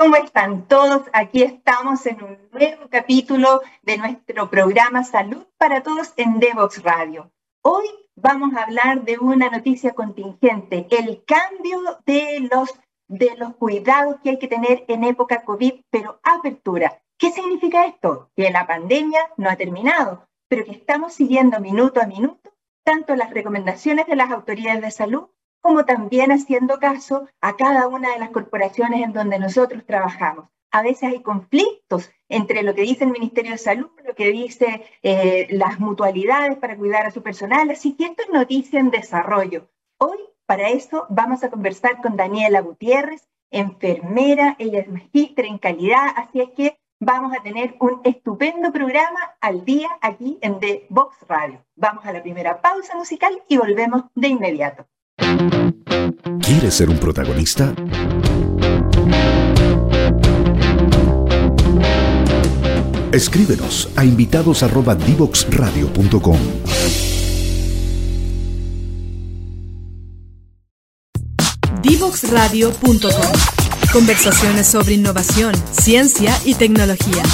¿cómo 0.00 0.16
están 0.16 0.66
todos? 0.66 1.02
Aquí 1.12 1.42
estamos 1.42 2.06
en 2.06 2.24
un 2.24 2.38
nuevo 2.52 2.88
capítulo 2.88 3.60
de 3.82 3.98
nuestro 3.98 4.48
programa 4.48 5.04
Salud 5.04 5.44
para 5.58 5.82
Todos 5.82 6.14
en 6.16 6.40
Devox 6.40 6.82
Radio. 6.82 7.30
Hoy 7.60 7.84
vamos 8.16 8.56
a 8.56 8.62
hablar 8.62 9.04
de 9.04 9.18
una 9.18 9.50
noticia 9.50 9.92
contingente, 9.92 10.86
el 10.88 11.22
cambio 11.26 12.00
de 12.06 12.48
los, 12.50 12.70
de 13.08 13.36
los 13.36 13.54
cuidados 13.56 14.16
que 14.24 14.30
hay 14.30 14.38
que 14.38 14.48
tener 14.48 14.86
en 14.88 15.04
época 15.04 15.44
COVID, 15.44 15.82
pero 15.90 16.18
apertura. 16.22 17.02
¿Qué 17.18 17.30
significa 17.30 17.84
esto? 17.84 18.30
Que 18.34 18.50
la 18.50 18.66
pandemia 18.66 19.20
no 19.36 19.50
ha 19.50 19.56
terminado, 19.56 20.26
pero 20.48 20.64
que 20.64 20.72
estamos 20.72 21.12
siguiendo 21.12 21.60
minuto 21.60 22.00
a 22.00 22.06
minuto 22.06 22.50
tanto 22.84 23.14
las 23.14 23.30
recomendaciones 23.30 24.06
de 24.06 24.16
las 24.16 24.30
autoridades 24.30 24.80
de 24.80 24.90
salud 24.90 25.28
como 25.60 25.84
también 25.84 26.32
haciendo 26.32 26.78
caso 26.78 27.28
a 27.40 27.56
cada 27.56 27.88
una 27.88 28.12
de 28.12 28.18
las 28.18 28.30
corporaciones 28.30 29.02
en 29.02 29.12
donde 29.12 29.38
nosotros 29.38 29.84
trabajamos. 29.86 30.48
A 30.72 30.82
veces 30.82 31.10
hay 31.10 31.20
conflictos 31.20 32.10
entre 32.28 32.62
lo 32.62 32.74
que 32.74 32.82
dice 32.82 33.04
el 33.04 33.10
Ministerio 33.10 33.52
de 33.52 33.58
Salud, 33.58 33.90
lo 34.04 34.14
que 34.14 34.30
dice 34.30 34.84
eh, 35.02 35.48
las 35.50 35.80
mutualidades 35.80 36.58
para 36.58 36.76
cuidar 36.76 37.06
a 37.06 37.10
su 37.10 37.22
personal, 37.22 37.70
así 37.70 37.94
que 37.94 38.04
esto 38.04 38.22
es 38.22 38.30
noticia 38.30 38.78
en 38.78 38.90
desarrollo. 38.90 39.68
Hoy, 39.98 40.18
para 40.46 40.68
eso, 40.68 41.06
vamos 41.08 41.42
a 41.42 41.50
conversar 41.50 42.00
con 42.00 42.16
Daniela 42.16 42.60
Gutiérrez, 42.60 43.28
enfermera, 43.50 44.54
ella 44.60 44.80
es 44.80 44.88
magíster 44.88 45.44
en 45.44 45.58
calidad, 45.58 46.06
así 46.16 46.40
es 46.40 46.50
que 46.50 46.78
vamos 47.00 47.36
a 47.36 47.42
tener 47.42 47.74
un 47.80 48.00
estupendo 48.04 48.70
programa 48.72 49.18
al 49.40 49.64
día 49.64 49.88
aquí 50.00 50.38
en 50.40 50.60
The 50.60 50.86
Box 50.88 51.16
Radio. 51.28 51.64
Vamos 51.74 52.06
a 52.06 52.12
la 52.12 52.22
primera 52.22 52.60
pausa 52.60 52.94
musical 52.94 53.42
y 53.48 53.56
volvemos 53.56 54.04
de 54.14 54.28
inmediato. 54.28 54.86
¿Quieres 56.42 56.74
ser 56.74 56.90
un 56.90 56.98
protagonista? 56.98 57.72
Escríbenos 63.12 63.88
a 63.96 64.04
invitados@divoxradio.com. 64.04 66.38
Divoxradio.com. 71.82 73.10
Conversaciones 73.92 74.68
sobre 74.68 74.94
innovación, 74.94 75.52
ciencia 75.72 76.32
y 76.44 76.54
tecnología. 76.54 77.24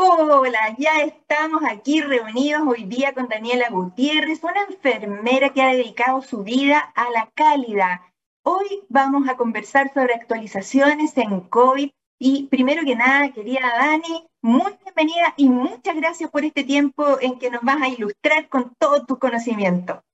Hola, 0.00 0.76
ya 0.78 1.00
estamos 1.00 1.60
aquí 1.68 2.00
reunidos 2.00 2.62
hoy 2.68 2.84
día 2.84 3.12
con 3.14 3.26
Daniela 3.26 3.68
Gutiérrez, 3.68 4.44
una 4.44 4.62
enfermera 4.70 5.48
que 5.48 5.60
ha 5.60 5.72
dedicado 5.72 6.22
su 6.22 6.44
vida 6.44 6.78
a 6.94 7.10
la 7.10 7.28
calidad. 7.34 8.02
Hoy 8.44 8.84
vamos 8.88 9.28
a 9.28 9.36
conversar 9.36 9.92
sobre 9.92 10.14
actualizaciones 10.14 11.16
en 11.16 11.40
COVID 11.40 11.90
y 12.16 12.46
primero 12.46 12.84
que 12.84 12.94
nada, 12.94 13.32
querida 13.32 13.72
Dani, 13.76 14.24
muy 14.40 14.72
bienvenida 14.84 15.34
y 15.36 15.48
muchas 15.48 15.96
gracias 15.96 16.30
por 16.30 16.44
este 16.44 16.62
tiempo 16.62 17.18
en 17.20 17.36
que 17.40 17.50
nos 17.50 17.62
vas 17.62 17.82
a 17.82 17.88
ilustrar 17.88 18.48
con 18.48 18.72
todo 18.78 19.04
tu 19.04 19.18
conocimiento. 19.18 20.04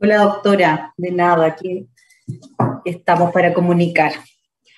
Hola 0.00 0.18
doctora, 0.18 0.94
de 0.96 1.10
nada, 1.10 1.44
aquí 1.44 1.88
estamos 2.84 3.32
para 3.32 3.52
comunicar. 3.52 4.12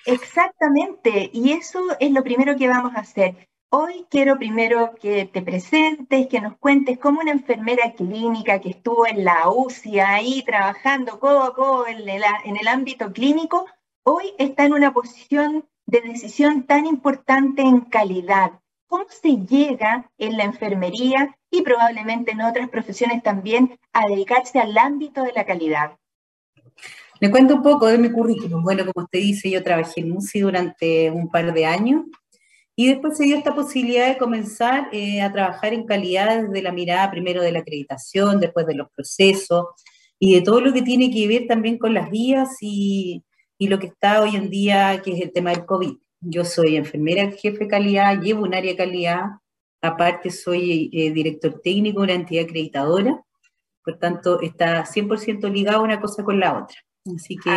Exactamente, 0.07 1.29
y 1.31 1.51
eso 1.51 1.79
es 1.99 2.11
lo 2.11 2.23
primero 2.23 2.55
que 2.55 2.67
vamos 2.67 2.95
a 2.95 3.01
hacer. 3.01 3.50
Hoy 3.73 4.05
quiero 4.09 4.37
primero 4.37 4.95
que 5.01 5.23
te 5.23 5.41
presentes, 5.41 6.27
que 6.27 6.41
nos 6.41 6.57
cuentes 6.57 6.99
cómo 6.99 7.21
una 7.21 7.31
enfermera 7.31 7.93
clínica 7.93 8.59
que 8.59 8.71
estuvo 8.71 9.07
en 9.07 9.23
la 9.23 9.49
UCI 9.49 10.01
ahí 10.01 10.43
trabajando 10.45 11.21
codo 11.21 11.43
a 11.43 11.55
codo 11.55 11.87
en 11.87 11.99
el, 12.09 12.21
en 12.43 12.57
el 12.57 12.67
ámbito 12.67 13.13
clínico, 13.13 13.65
hoy 14.03 14.33
está 14.37 14.65
en 14.65 14.73
una 14.73 14.93
posición 14.93 15.63
de 15.85 16.01
decisión 16.01 16.63
tan 16.63 16.85
importante 16.85 17.61
en 17.61 17.79
calidad. 17.79 18.59
¿Cómo 18.87 19.05
se 19.07 19.37
llega 19.37 20.11
en 20.17 20.35
la 20.35 20.43
enfermería 20.43 21.37
y 21.49 21.61
probablemente 21.61 22.31
en 22.31 22.41
otras 22.41 22.67
profesiones 22.67 23.23
también 23.23 23.79
a 23.93 24.05
dedicarse 24.05 24.59
al 24.59 24.77
ámbito 24.77 25.23
de 25.23 25.31
la 25.31 25.45
calidad? 25.45 25.97
Le 27.21 27.31
cuento 27.31 27.55
un 27.55 27.63
poco 27.63 27.87
de 27.87 27.97
mi 27.97 28.11
currículum. 28.11 28.63
Bueno, 28.63 28.83
como 28.83 29.05
usted 29.05 29.19
dice, 29.19 29.49
yo 29.49 29.63
trabajé 29.63 30.01
en 30.01 30.11
UCI 30.11 30.41
durante 30.41 31.09
un 31.09 31.31
par 31.31 31.53
de 31.53 31.65
años 31.65 32.03
y 32.81 32.87
después 32.87 33.15
se 33.15 33.25
dio 33.25 33.37
esta 33.37 33.53
posibilidad 33.53 34.07
de 34.07 34.17
comenzar 34.17 34.89
eh, 34.91 35.21
a 35.21 35.31
trabajar 35.31 35.71
en 35.71 35.85
calidad 35.85 36.41
desde 36.41 36.63
la 36.63 36.71
mirada 36.71 37.11
primero 37.11 37.43
de 37.43 37.51
la 37.51 37.59
acreditación, 37.59 38.39
después 38.39 38.65
de 38.65 38.73
los 38.73 38.89
procesos 38.89 39.65
y 40.17 40.33
de 40.33 40.41
todo 40.41 40.61
lo 40.61 40.73
que 40.73 40.81
tiene 40.81 41.11
que 41.11 41.27
ver 41.27 41.45
también 41.45 41.77
con 41.77 41.93
las 41.93 42.09
guías 42.09 42.57
y, 42.59 43.23
y 43.59 43.67
lo 43.67 43.77
que 43.77 43.85
está 43.85 44.23
hoy 44.23 44.35
en 44.35 44.49
día, 44.49 44.99
que 45.03 45.11
es 45.11 45.21
el 45.21 45.31
tema 45.31 45.51
del 45.51 45.67
COVID. 45.67 45.93
Yo 46.21 46.43
soy 46.43 46.75
enfermera 46.75 47.29
jefe 47.29 47.59
de 47.59 47.67
calidad, 47.67 48.19
llevo 48.19 48.41
un 48.41 48.55
área 48.55 48.71
de 48.71 48.77
calidad, 48.77 49.25
aparte 49.79 50.31
soy 50.31 50.89
eh, 50.91 51.11
director 51.11 51.61
técnico 51.63 51.99
de 51.99 52.05
una 52.05 52.13
entidad 52.13 52.45
acreditadora, 52.45 53.21
por 53.83 53.99
tanto 53.99 54.41
está 54.41 54.85
100% 54.85 55.51
ligado 55.51 55.83
una 55.83 56.01
cosa 56.01 56.23
con 56.23 56.39
la 56.39 56.57
otra. 56.63 56.77
Así 57.15 57.35
que 57.37 57.51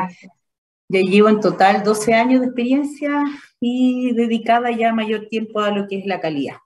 ya 0.88 1.00
llevo 1.00 1.28
en 1.28 1.40
total 1.40 1.82
12 1.82 2.14
años 2.14 2.40
de 2.40 2.46
experiencia 2.46 3.24
y 3.60 4.12
dedicada 4.12 4.70
ya 4.70 4.92
mayor 4.92 5.28
tiempo 5.28 5.60
a 5.60 5.70
lo 5.70 5.88
que 5.88 5.98
es 5.98 6.06
la 6.06 6.20
calidad. 6.20 6.56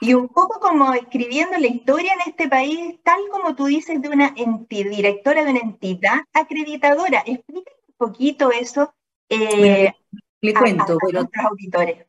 Y 0.00 0.12
un 0.14 0.28
poco 0.28 0.58
como 0.60 0.92
escribiendo 0.92 1.56
la 1.56 1.68
historia 1.68 2.12
en 2.14 2.30
este 2.30 2.48
país, 2.48 2.98
tal 3.04 3.20
como 3.30 3.54
tú 3.54 3.66
dices, 3.66 4.02
de 4.02 4.08
una 4.08 4.34
directora 4.68 5.44
de 5.44 5.50
una 5.50 5.60
entidad 5.60 6.20
acreditadora. 6.32 7.22
Explícame 7.24 7.76
un 7.88 7.94
poquito 7.96 8.50
eso. 8.50 8.92
Eh, 9.28 9.92
le 10.40 10.54
cuento, 10.54 10.98
a, 11.14 11.42
auditores. 11.48 12.06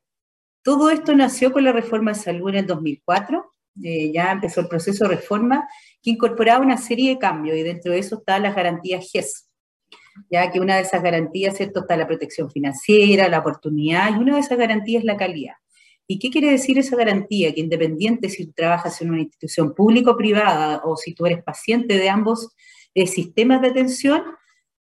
Todo 0.62 0.90
esto 0.90 1.16
nació 1.16 1.54
con 1.54 1.64
la 1.64 1.72
reforma 1.72 2.12
de 2.12 2.20
salud 2.20 2.50
en 2.50 2.56
el 2.56 2.68
2004. 2.68 3.54
Eh, 3.84 4.12
ya 4.12 4.32
empezó 4.32 4.62
el 4.62 4.68
proceso 4.68 5.04
de 5.08 5.16
reforma 5.16 5.68
que 6.02 6.10
incorporaba 6.10 6.66
una 6.66 6.78
serie 6.78 7.12
de 7.12 7.20
cambios 7.20 7.58
y 7.58 7.64
dentro 7.64 7.92
de 7.92 8.00
eso 8.00 8.18
está 8.18 8.40
las 8.40 8.56
garantías 8.56 9.10
GES, 9.12 9.50
ya 10.30 10.52
que 10.52 10.60
una 10.60 10.76
de 10.76 10.82
esas 10.82 11.02
garantías, 11.04 11.58
¿cierto? 11.58 11.82
Está 11.82 11.98
la 11.98 12.08
protección 12.08 12.50
financiera, 12.50 13.30
la 13.30 13.40
oportunidad, 13.40 14.10
y 14.12 14.20
una 14.20 14.36
de 14.36 14.42
esas 14.42 14.58
garantías 14.58 15.02
es 15.02 15.06
la 15.06 15.18
calidad. 15.18 15.56
¿Y 16.08 16.20
qué 16.20 16.30
quiere 16.30 16.52
decir 16.52 16.78
esa 16.78 16.96
garantía? 16.96 17.54
Que 17.54 17.62
independiente 17.62 18.30
si 18.30 18.48
trabajas 18.52 19.02
en 19.02 19.10
una 19.10 19.22
institución 19.22 19.74
pública 19.74 20.12
o 20.12 20.18
privada, 20.18 20.82
o 20.84 20.96
si 20.96 21.14
tú 21.14 21.26
eres 21.26 21.44
paciente 21.44 21.98
de 21.98 22.10
ambos 22.10 22.50
eh, 22.94 23.08
sistemas 23.08 23.62
de 23.62 23.70
atención, 23.70 24.24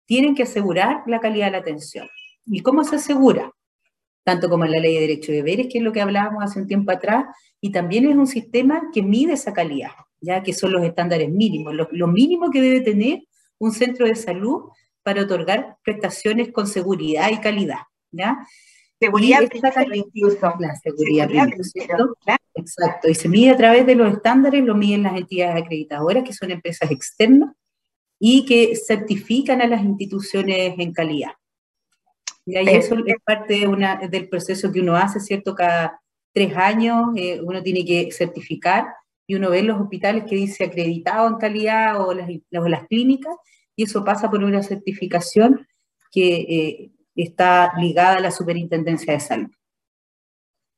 tienen 0.05 0.35
que 0.35 0.43
asegurar 0.43 1.03
la 1.07 1.19
calidad 1.19 1.47
de 1.47 1.51
la 1.53 1.57
atención. 1.59 2.07
¿Y 2.45 2.59
cómo 2.61 2.83
se 2.83 2.97
asegura? 2.97 3.51
Tanto 4.23 4.49
como 4.49 4.65
en 4.65 4.71
la 4.71 4.79
ley 4.79 4.95
de 4.95 5.01
derecho 5.01 5.31
de 5.31 5.39
deberes, 5.39 5.67
que 5.71 5.79
es 5.79 5.83
lo 5.83 5.91
que 5.91 6.01
hablábamos 6.01 6.43
hace 6.43 6.59
un 6.59 6.67
tiempo 6.67 6.91
atrás, 6.91 7.25
y 7.59 7.71
también 7.71 8.07
es 8.07 8.15
un 8.15 8.27
sistema 8.27 8.89
que 8.93 9.01
mide 9.01 9.33
esa 9.33 9.51
calidad, 9.51 9.91
ya 10.21 10.43
que 10.43 10.53
son 10.53 10.71
los 10.71 10.83
estándares 10.83 11.29
mínimos, 11.29 11.73
lo, 11.73 11.87
lo 11.91 12.07
mínimo 12.07 12.51
que 12.51 12.61
debe 12.61 12.81
tener 12.81 13.23
un 13.57 13.71
centro 13.71 14.05
de 14.05 14.15
salud 14.15 14.69
para 15.05 15.21
otorgar 15.21 15.77
prestaciones 15.83 16.51
con 16.51 16.65
seguridad 16.65 17.29
y 17.29 17.39
calidad. 17.39 17.81
¿ya? 18.11 18.39
Seguridad 18.99 19.43
incluso. 19.93 20.51
La 20.59 20.75
seguridad, 20.75 21.29
Exacto. 22.55 23.07
Y 23.07 23.13
se 23.13 23.29
mide 23.29 23.51
a 23.51 23.57
través 23.57 23.85
de 23.85 23.93
los 23.93 24.11
estándares, 24.11 24.63
lo 24.63 24.73
miden 24.73 25.03
las 25.03 25.15
entidades 25.15 25.63
acreditadoras, 25.63 26.23
que 26.23 26.33
son 26.33 26.49
empresas 26.49 26.89
externas, 26.89 27.53
y 28.17 28.45
que 28.45 28.75
certifican 28.75 29.61
a 29.61 29.67
las 29.67 29.83
instituciones 29.83 30.73
en 30.79 30.91
calidad. 30.91 31.33
Y 32.47 32.55
ahí 32.55 32.69
eso 32.69 32.95
es 33.05 33.15
parte 33.23 33.59
de 33.59 33.67
una, 33.67 33.97
del 33.97 34.27
proceso 34.27 34.71
que 34.71 34.79
uno 34.79 34.95
hace, 34.95 35.19
¿cierto? 35.19 35.53
Cada 35.53 36.01
tres 36.33 36.55
años 36.55 37.09
eh, 37.15 37.41
uno 37.43 37.61
tiene 37.61 37.85
que 37.85 38.11
certificar 38.11 38.87
y 39.27 39.35
uno 39.35 39.51
ve 39.51 39.61
los 39.61 39.79
hospitales 39.79 40.23
que 40.27 40.35
dice 40.35 40.63
acreditado 40.63 41.27
en 41.27 41.35
calidad 41.35 42.01
o 42.01 42.13
las, 42.13 42.27
o 42.29 42.67
las 42.67 42.87
clínicas 42.87 43.35
y 43.75 43.83
eso 43.83 44.03
pasa 44.03 44.29
por 44.29 44.43
una 44.43 44.63
certificación 44.63 45.67
que 46.11 46.35
eh, 46.35 46.91
está 47.15 47.73
ligada 47.77 48.17
a 48.17 48.21
la 48.21 48.31
Superintendencia 48.31 49.13
de 49.13 49.19
Salud. 49.19 49.51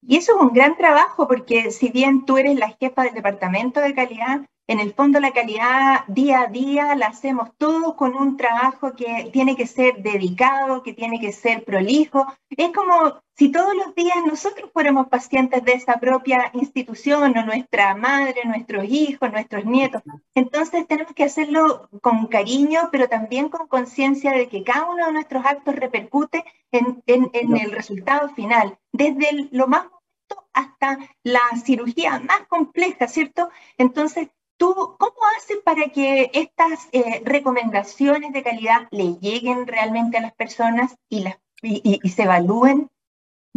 Y 0.01 0.17
eso 0.17 0.35
es 0.35 0.41
un 0.41 0.53
gran 0.53 0.77
trabajo 0.77 1.27
porque 1.27 1.71
si 1.71 1.89
bien 1.89 2.25
tú 2.25 2.37
eres 2.37 2.57
la 2.57 2.69
jefa 2.69 3.03
del 3.03 3.13
Departamento 3.13 3.81
de 3.81 3.93
Calidad, 3.93 4.41
en 4.67 4.81
el 4.81 4.93
fondo 4.93 5.21
la 5.21 5.31
calidad 5.31 6.03
día 6.07 6.41
a 6.41 6.47
día 6.47 6.93
la 6.95 7.07
hacemos 7.07 7.49
todos 7.57 7.95
con 7.95 8.15
un 8.15 8.35
trabajo 8.35 8.93
que 8.93 9.29
tiene 9.31 9.55
que 9.55 9.65
ser 9.65 10.03
dedicado, 10.03 10.83
que 10.83 10.93
tiene 10.93 11.21
que 11.21 11.31
ser 11.31 11.63
prolijo. 11.63 12.27
Es 12.49 12.71
como 12.73 13.21
si 13.33 13.49
todos 13.49 13.73
los 13.75 13.95
días 13.95 14.17
nosotros 14.25 14.69
fuéramos 14.73 15.07
pacientes 15.07 15.63
de 15.63 15.71
esa 15.71 15.99
propia 15.99 16.51
institución 16.53 17.37
o 17.37 17.45
nuestra 17.45 17.95
madre, 17.95 18.41
nuestros 18.43 18.83
hijos, 18.89 19.31
nuestros 19.31 19.63
nietos. 19.63 20.01
Entonces 20.35 20.85
tenemos 20.85 21.13
que 21.13 21.23
hacerlo 21.23 21.89
con 22.01 22.27
cariño, 22.27 22.89
pero 22.91 23.07
también 23.07 23.47
con 23.47 23.67
conciencia 23.67 24.31
de 24.33 24.49
que 24.49 24.63
cada 24.63 24.89
uno 24.91 25.05
de 25.05 25.13
nuestros 25.13 25.45
actos 25.45 25.75
repercute 25.75 26.43
en, 26.71 27.01
el 27.05 27.71
resultado 27.71 28.29
final, 28.29 28.77
desde 28.91 29.47
lo 29.51 29.67
más 29.67 29.85
hasta 30.53 30.97
la 31.23 31.41
cirugía 31.63 32.19
más 32.19 32.47
compleja, 32.47 33.07
¿cierto? 33.07 33.49
Entonces, 33.77 34.29
¿Tú 34.57 34.73
cómo 34.73 35.15
haces 35.37 35.57
para 35.63 35.89
que 35.89 36.31
estas 36.33 36.89
eh, 36.91 37.21
recomendaciones 37.23 38.33
de 38.33 38.43
calidad 38.43 38.87
le 38.91 39.15
lleguen 39.21 39.67
realmente 39.67 40.17
a 40.17 40.21
las 40.21 40.33
personas 40.33 40.95
y 41.09 41.21
las 41.21 41.37
y, 41.61 41.99
se 42.09 42.23
evalúen? 42.23 42.89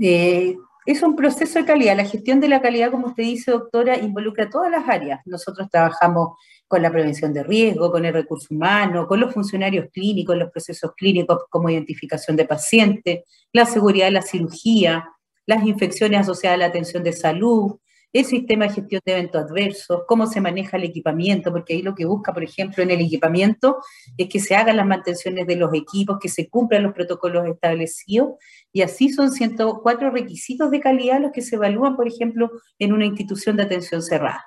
Eh, 0.00 0.56
es 0.86 1.02
un 1.02 1.16
proceso 1.16 1.58
de 1.58 1.64
calidad. 1.64 1.96
La 1.96 2.04
gestión 2.04 2.40
de 2.40 2.48
la 2.48 2.62
calidad, 2.62 2.90
como 2.90 3.08
usted 3.08 3.22
dice, 3.22 3.50
doctora, 3.50 3.98
involucra 3.98 4.48
todas 4.48 4.70
las 4.70 4.88
áreas. 4.88 5.20
Nosotros 5.24 5.68
trabajamos 5.70 6.36
con 6.66 6.82
la 6.82 6.90
prevención 6.90 7.32
de 7.32 7.42
riesgo, 7.42 7.90
con 7.90 8.04
el 8.04 8.14
recurso 8.14 8.54
humano, 8.54 9.06
con 9.06 9.20
los 9.20 9.32
funcionarios 9.32 9.86
clínicos, 9.92 10.36
los 10.36 10.50
procesos 10.50 10.92
clínicos 10.96 11.44
como 11.50 11.68
identificación 11.68 12.36
de 12.36 12.44
pacientes, 12.44 13.20
la 13.52 13.66
seguridad 13.66 14.06
de 14.06 14.12
la 14.12 14.22
cirugía, 14.22 15.08
las 15.46 15.64
infecciones 15.66 16.20
asociadas 16.20 16.56
a 16.56 16.58
la 16.58 16.66
atención 16.66 17.02
de 17.02 17.12
salud, 17.12 17.78
el 18.12 18.24
sistema 18.24 18.66
de 18.66 18.74
gestión 18.74 19.00
de 19.04 19.12
eventos 19.12 19.42
adversos, 19.42 20.02
cómo 20.06 20.26
se 20.26 20.40
maneja 20.40 20.76
el 20.76 20.84
equipamiento, 20.84 21.52
porque 21.52 21.74
ahí 21.74 21.82
lo 21.82 21.94
que 21.94 22.04
busca, 22.04 22.32
por 22.32 22.42
ejemplo, 22.42 22.82
en 22.82 22.90
el 22.90 23.00
equipamiento 23.00 23.78
es 24.16 24.28
que 24.28 24.40
se 24.40 24.56
hagan 24.56 24.76
las 24.76 24.86
mantenciones 24.86 25.46
de 25.46 25.56
los 25.56 25.72
equipos, 25.74 26.18
que 26.20 26.28
se 26.28 26.48
cumplan 26.48 26.82
los 26.82 26.92
protocolos 26.92 27.46
establecidos, 27.46 28.30
y 28.72 28.82
así 28.82 29.10
son 29.10 29.30
104 29.30 30.10
requisitos 30.10 30.70
de 30.70 30.80
calidad 30.80 31.20
los 31.20 31.32
que 31.32 31.42
se 31.42 31.56
evalúan, 31.56 31.96
por 31.96 32.08
ejemplo, 32.08 32.50
en 32.78 32.92
una 32.92 33.06
institución 33.06 33.56
de 33.56 33.64
atención 33.64 34.02
cerrada. 34.02 34.44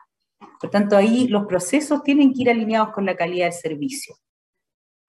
Por 0.60 0.70
tanto, 0.70 0.96
ahí 0.96 1.28
los 1.28 1.46
procesos 1.46 2.04
tienen 2.04 2.34
que 2.34 2.44
ir 2.44 2.50
alineados 2.50 2.94
con 2.94 3.06
la 3.06 3.16
calidad 3.16 3.46
del 3.46 3.54
servicio. 3.54 4.16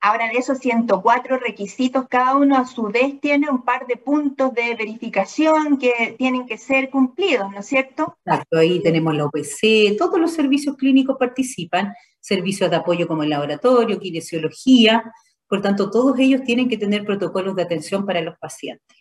Ahora, 0.06 0.28
de 0.28 0.36
esos 0.36 0.58
104 0.58 1.38
requisitos, 1.38 2.04
cada 2.10 2.36
uno 2.36 2.58
a 2.58 2.66
su 2.66 2.82
vez 2.88 3.18
tiene 3.22 3.48
un 3.48 3.62
par 3.62 3.86
de 3.86 3.96
puntos 3.96 4.52
de 4.52 4.74
verificación 4.74 5.78
que 5.78 6.14
tienen 6.18 6.44
que 6.44 6.58
ser 6.58 6.90
cumplidos, 6.90 7.50
¿no 7.50 7.60
es 7.60 7.66
cierto? 7.66 8.18
Exacto, 8.22 8.58
ahí 8.58 8.82
tenemos 8.82 9.14
la 9.14 9.24
OPC, 9.24 9.96
todos 9.96 10.20
los 10.20 10.34
servicios 10.34 10.76
clínicos 10.76 11.16
participan, 11.18 11.94
servicios 12.20 12.68
de 12.68 12.76
apoyo 12.76 13.08
como 13.08 13.22
el 13.22 13.30
laboratorio, 13.30 13.98
kinesiología, 13.98 15.10
por 15.48 15.62
tanto, 15.62 15.90
todos 15.90 16.18
ellos 16.18 16.42
tienen 16.44 16.68
que 16.68 16.76
tener 16.76 17.06
protocolos 17.06 17.56
de 17.56 17.62
atención 17.62 18.04
para 18.04 18.20
los 18.20 18.36
pacientes. 18.36 18.98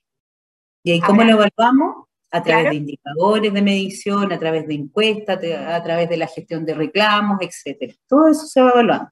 ¿Y 0.85 0.91
ahí 0.93 1.01
cómo 1.01 1.21
lo 1.25 1.33
evaluamos? 1.33 2.05
A 2.31 2.41
través 2.41 2.69
de 2.69 2.75
indicadores 2.75 3.51
de 3.51 3.61
medición, 3.61 4.31
a 4.31 4.39
través 4.39 4.65
de 4.67 4.75
encuestas, 4.75 5.37
a 5.67 5.83
través 5.83 6.07
de 6.07 6.15
la 6.15 6.27
gestión 6.27 6.65
de 6.65 6.75
reclamos, 6.75 7.39
etcétera. 7.41 7.93
Todo 8.07 8.29
eso 8.29 8.47
se 8.47 8.61
va 8.61 8.69
evaluando. 8.69 9.11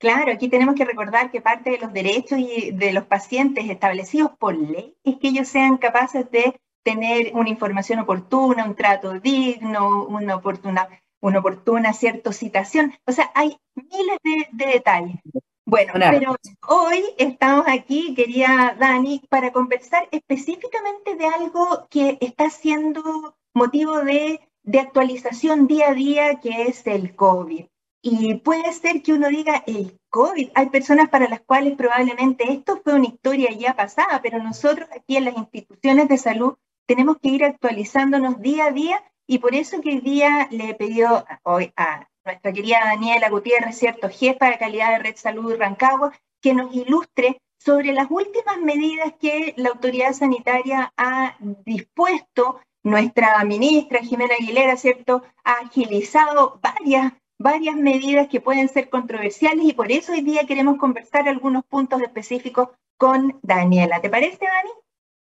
Claro, 0.00 0.32
aquí 0.32 0.48
tenemos 0.48 0.76
que 0.76 0.86
recordar 0.86 1.30
que 1.30 1.42
parte 1.42 1.72
de 1.72 1.78
los 1.78 1.92
derechos 1.92 2.38
de 2.38 2.92
los 2.94 3.04
pacientes 3.04 3.68
establecidos 3.68 4.30
por 4.38 4.56
ley 4.56 4.96
es 5.04 5.18
que 5.18 5.28
ellos 5.28 5.46
sean 5.46 5.76
capaces 5.76 6.30
de 6.30 6.58
tener 6.82 7.32
una 7.34 7.50
información 7.50 7.98
oportuna, 7.98 8.64
un 8.64 8.74
trato 8.74 9.20
digno, 9.20 10.06
una 10.06 10.36
oportuna, 10.36 10.88
una 11.20 11.40
oportuna 11.40 11.92
cierta 11.92 12.32
citación. 12.32 12.94
O 13.06 13.12
sea, 13.12 13.30
hay 13.34 13.58
miles 13.74 14.16
de, 14.24 14.66
detalles. 14.72 15.20
Bueno, 15.66 15.92
pero 15.94 16.34
hoy 16.66 17.04
estamos 17.18 17.66
aquí, 17.68 18.14
quería 18.14 18.74
Dani, 18.80 19.20
para 19.28 19.52
conversar 19.52 20.08
específicamente 20.12 21.14
de 21.14 21.26
algo 21.26 21.86
que 21.90 22.16
está 22.22 22.48
siendo 22.48 23.36
motivo 23.52 24.00
de, 24.00 24.40
de 24.62 24.80
actualización 24.80 25.66
día 25.66 25.90
a 25.90 25.94
día, 25.94 26.40
que 26.40 26.62
es 26.62 26.86
el 26.86 27.14
COVID. 27.14 27.66
Y 28.02 28.34
puede 28.36 28.72
ser 28.72 29.02
que 29.02 29.12
uno 29.12 29.28
diga 29.28 29.62
el 29.66 29.98
COVID. 30.08 30.50
Hay 30.54 30.70
personas 30.70 31.10
para 31.10 31.28
las 31.28 31.40
cuales 31.42 31.76
probablemente 31.76 32.50
esto 32.50 32.80
fue 32.82 32.94
una 32.94 33.08
historia 33.08 33.50
ya 33.52 33.74
pasada, 33.74 34.20
pero 34.22 34.42
nosotros 34.42 34.88
aquí 34.90 35.16
en 35.16 35.26
las 35.26 35.36
instituciones 35.36 36.08
de 36.08 36.16
salud 36.16 36.56
tenemos 36.86 37.18
que 37.18 37.28
ir 37.28 37.44
actualizándonos 37.44 38.40
día 38.40 38.66
a 38.66 38.70
día 38.72 39.04
y 39.26 39.38
por 39.38 39.54
eso 39.54 39.80
que 39.80 39.90
hoy 39.90 40.00
día 40.00 40.48
le 40.50 40.74
pedido 40.74 41.24
hoy 41.42 41.72
a 41.76 42.08
nuestra 42.24 42.52
querida 42.52 42.80
Daniela 42.84 43.28
Gutiérrez, 43.28 43.78
cierto, 43.78 44.08
jefa 44.08 44.46
de 44.46 44.58
calidad 44.58 44.90
de 44.92 44.98
Red 44.98 45.16
Salud 45.16 45.56
Rancagua, 45.56 46.12
que 46.40 46.54
nos 46.54 46.74
ilustre 46.74 47.40
sobre 47.58 47.92
las 47.92 48.10
últimas 48.10 48.58
medidas 48.58 49.12
que 49.20 49.54
la 49.56 49.68
autoridad 49.70 50.14
sanitaria 50.14 50.92
ha 50.96 51.36
dispuesto. 51.64 52.60
Nuestra 52.82 53.44
ministra 53.44 54.00
Jimena 54.00 54.34
Aguilera, 54.40 54.76
¿cierto?, 54.76 55.22
ha 55.44 55.52
agilizado 55.66 56.58
varias 56.62 57.12
varias 57.40 57.74
medidas 57.74 58.28
que 58.28 58.42
pueden 58.42 58.68
ser 58.68 58.90
controversiales 58.90 59.64
y 59.64 59.72
por 59.72 59.90
eso 59.90 60.12
hoy 60.12 60.20
día 60.20 60.46
queremos 60.46 60.76
conversar 60.76 61.26
algunos 61.26 61.64
puntos 61.64 62.02
específicos 62.02 62.68
con 62.98 63.40
Daniela. 63.42 64.02
¿Te 64.02 64.10
parece, 64.10 64.44
Dani? 64.44 64.70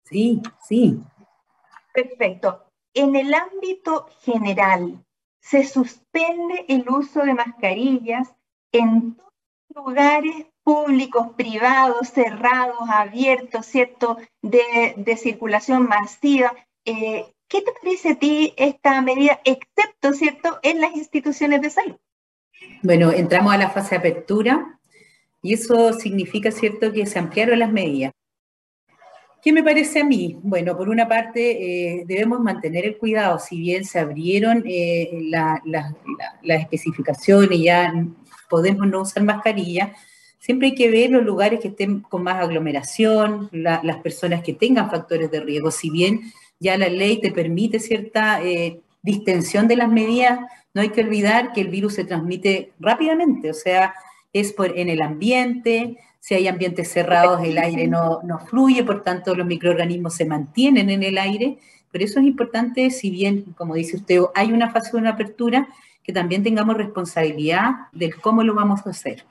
Sí, 0.04 0.42
sí. 0.66 0.98
Perfecto. 1.92 2.64
En 2.94 3.14
el 3.14 3.34
ámbito 3.34 4.06
general, 4.22 5.04
se 5.38 5.64
suspende 5.64 6.64
el 6.68 6.88
uso 6.88 7.20
de 7.20 7.34
mascarillas 7.34 8.34
en 8.72 9.14
todos 9.14 9.32
los 9.74 9.84
lugares 9.84 10.46
públicos, 10.62 11.28
privados, 11.36 12.08
cerrados, 12.08 12.88
abiertos, 12.90 13.66
¿cierto?, 13.66 14.16
de, 14.40 15.16
circulación 15.18 15.86
masiva. 15.86 16.54
Eh, 16.86 17.34
¿Qué 17.48 17.62
te 17.62 17.72
parece 17.82 18.10
a 18.10 18.18
ti 18.18 18.52
esta 18.56 19.00
medida, 19.00 19.40
excepto, 19.44 20.12
¿cierto?, 20.12 20.58
en 20.62 20.82
las 20.82 20.94
instituciones 20.94 21.62
de 21.62 21.70
salud. 21.70 21.96
Bueno, 22.82 23.10
entramos 23.10 23.54
a 23.54 23.56
la 23.56 23.70
fase 23.70 23.90
de 23.90 23.96
apertura 23.96 24.78
y 25.40 25.54
eso 25.54 25.94
significa, 25.94 26.50
¿cierto?, 26.50 26.92
que 26.92 27.06
se 27.06 27.18
ampliaron 27.18 27.58
las 27.58 27.72
medidas. 27.72 28.12
¿Qué 29.42 29.52
me 29.52 29.62
parece 29.62 30.00
a 30.00 30.04
mí? 30.04 30.38
Bueno, 30.42 30.76
por 30.76 30.90
una 30.90 31.08
parte, 31.08 32.00
eh, 32.00 32.04
debemos 32.06 32.40
mantener 32.40 32.84
el 32.84 32.98
cuidado, 32.98 33.38
si 33.38 33.58
bien 33.58 33.84
se 33.84 34.00
abrieron 34.00 34.64
eh, 34.66 35.10
las 35.22 35.92
especificaciones 36.42 37.52
y 37.52 37.64
ya 37.64 37.94
podemos 38.50 38.86
no 38.86 39.02
usar 39.02 39.22
mascarilla, 39.22 39.94
siempre 40.38 40.68
hay 40.68 40.74
que 40.74 40.90
ver 40.90 41.10
los 41.10 41.24
lugares 41.24 41.60
que 41.60 41.68
estén 41.68 42.00
con 42.00 42.24
más 42.24 42.42
aglomeración, 42.42 43.48
las 43.52 43.96
personas 43.98 44.42
que 44.42 44.54
tengan 44.54 44.90
factores 44.90 45.30
de 45.30 45.40
riesgo. 45.40 45.70
Si 45.70 45.88
bien 45.88 46.32
ya 46.60 46.76
la 46.76 46.88
ley 46.88 47.20
te 47.20 47.30
permite 47.30 47.78
cierta 47.78 48.42
eh, 48.42 48.80
distensión 49.02 49.68
de 49.68 49.76
las 49.76 49.88
medidas, 49.88 50.40
no 50.74 50.82
hay 50.82 50.90
que 50.90 51.02
olvidar 51.02 51.52
que 51.52 51.60
el 51.60 51.68
virus 51.68 51.94
se 51.94 52.04
transmite 52.04 52.72
rápidamente, 52.78 53.50
o 53.50 53.54
sea, 53.54 53.94
es 54.32 54.52
por, 54.52 54.78
en 54.78 54.88
el 54.88 55.02
ambiente, 55.02 55.98
si 56.20 56.34
hay 56.34 56.48
ambientes 56.48 56.90
cerrados 56.90 57.42
el 57.42 57.58
aire 57.58 57.86
no, 57.86 58.20
no 58.22 58.38
fluye, 58.38 58.84
por 58.84 59.02
tanto 59.02 59.34
los 59.34 59.46
microorganismos 59.46 60.14
se 60.14 60.26
mantienen 60.26 60.90
en 60.90 61.02
el 61.02 61.16
aire, 61.16 61.58
pero 61.90 62.04
eso 62.04 62.20
es 62.20 62.26
importante, 62.26 62.90
si 62.90 63.10
bien, 63.10 63.54
como 63.56 63.74
dice 63.74 63.96
usted, 63.96 64.20
hay 64.34 64.52
una 64.52 64.70
fase 64.70 64.92
de 64.92 64.98
una 64.98 65.10
apertura, 65.10 65.68
que 66.02 66.12
también 66.12 66.42
tengamos 66.42 66.76
responsabilidad 66.76 67.70
de 67.92 68.12
cómo 68.12 68.42
lo 68.42 68.54
vamos 68.54 68.86
a 68.86 68.90
hacer. 68.90 69.24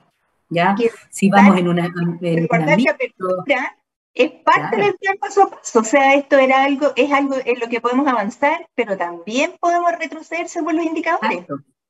¿ya? 0.48 0.76
Si 1.10 1.28
vamos 1.28 1.58
en 1.58 1.68
una... 1.68 1.86
En 2.20 2.48
una 2.50 2.74
apertura 2.92 3.76
es 4.18 4.32
parte 4.32 4.76
del 4.76 4.94
plan 4.96 5.16
paso 5.18 5.44
a 5.44 5.50
paso, 5.50 5.80
o 5.80 5.84
sea, 5.84 6.14
esto 6.14 6.36
era 6.38 6.64
algo, 6.64 6.92
es 6.96 7.10
algo 7.12 7.36
en 7.44 7.60
lo 7.60 7.68
que 7.68 7.80
podemos 7.80 8.06
avanzar, 8.06 8.68
pero 8.74 8.96
también 8.96 9.52
podemos 9.60 9.92
retroceder 9.98 10.48
según 10.48 10.76
los 10.76 10.86
indicadores. 10.86 11.46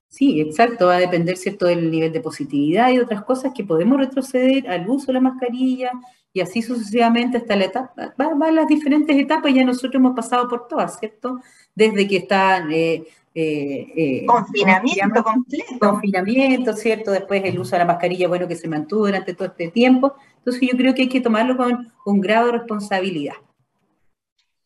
Sí, 0.09 0.41
exacto, 0.41 0.87
va 0.87 0.97
a 0.97 1.01
depender, 1.01 1.37
¿cierto?, 1.37 1.67
del 1.67 1.91
nivel 1.91 2.13
de 2.13 2.21
positividad 2.21 2.91
y 2.91 2.99
otras 2.99 3.25
cosas 3.25 3.53
que 3.55 3.65
podemos 3.65 3.99
retroceder 3.99 4.69
al 4.69 4.89
uso 4.89 5.09
de 5.09 5.15
la 5.15 5.21
mascarilla 5.21 5.93
y 6.33 6.41
así 6.41 6.63
sucesivamente 6.63 7.39
hasta 7.39 7.57
la 7.57 7.65
etapa, 7.65 8.15
van 8.17 8.41
va 8.41 8.51
las 8.51 8.69
diferentes 8.69 9.17
etapas, 9.17 9.53
ya 9.53 9.65
nosotros 9.65 9.95
hemos 9.95 10.15
pasado 10.15 10.49
por 10.49 10.69
todas, 10.69 10.99
¿cierto? 10.99 11.41
Desde 11.75 12.07
que 12.07 12.19
está 12.19 12.59
eh, 12.71 13.07
eh, 13.35 13.93
eh, 13.97 14.27
confinamiento 14.27 15.23
completo. 15.23 15.79
Confinamiento, 15.79 16.73
¿cierto? 16.73 17.13
Después 17.13 17.43
el 17.45 17.59
uso 17.59 17.73
de 17.73 17.79
la 17.79 17.85
mascarilla, 17.85 18.29
bueno, 18.29 18.49
que 18.49 18.57
se 18.57 18.69
mantuvo 18.69 19.07
durante 19.07 19.35
todo 19.35 19.49
este 19.49 19.69
tiempo. 19.69 20.15
Entonces 20.49 20.71
yo 20.71 20.79
creo 20.79 20.95
que 20.95 21.03
hay 21.03 21.09
que 21.11 21.21
tomarlo 21.21 21.59
con 21.59 21.93
un 22.07 22.21
grado 22.23 22.47
de 22.47 22.53
responsabilidad. 22.53 23.35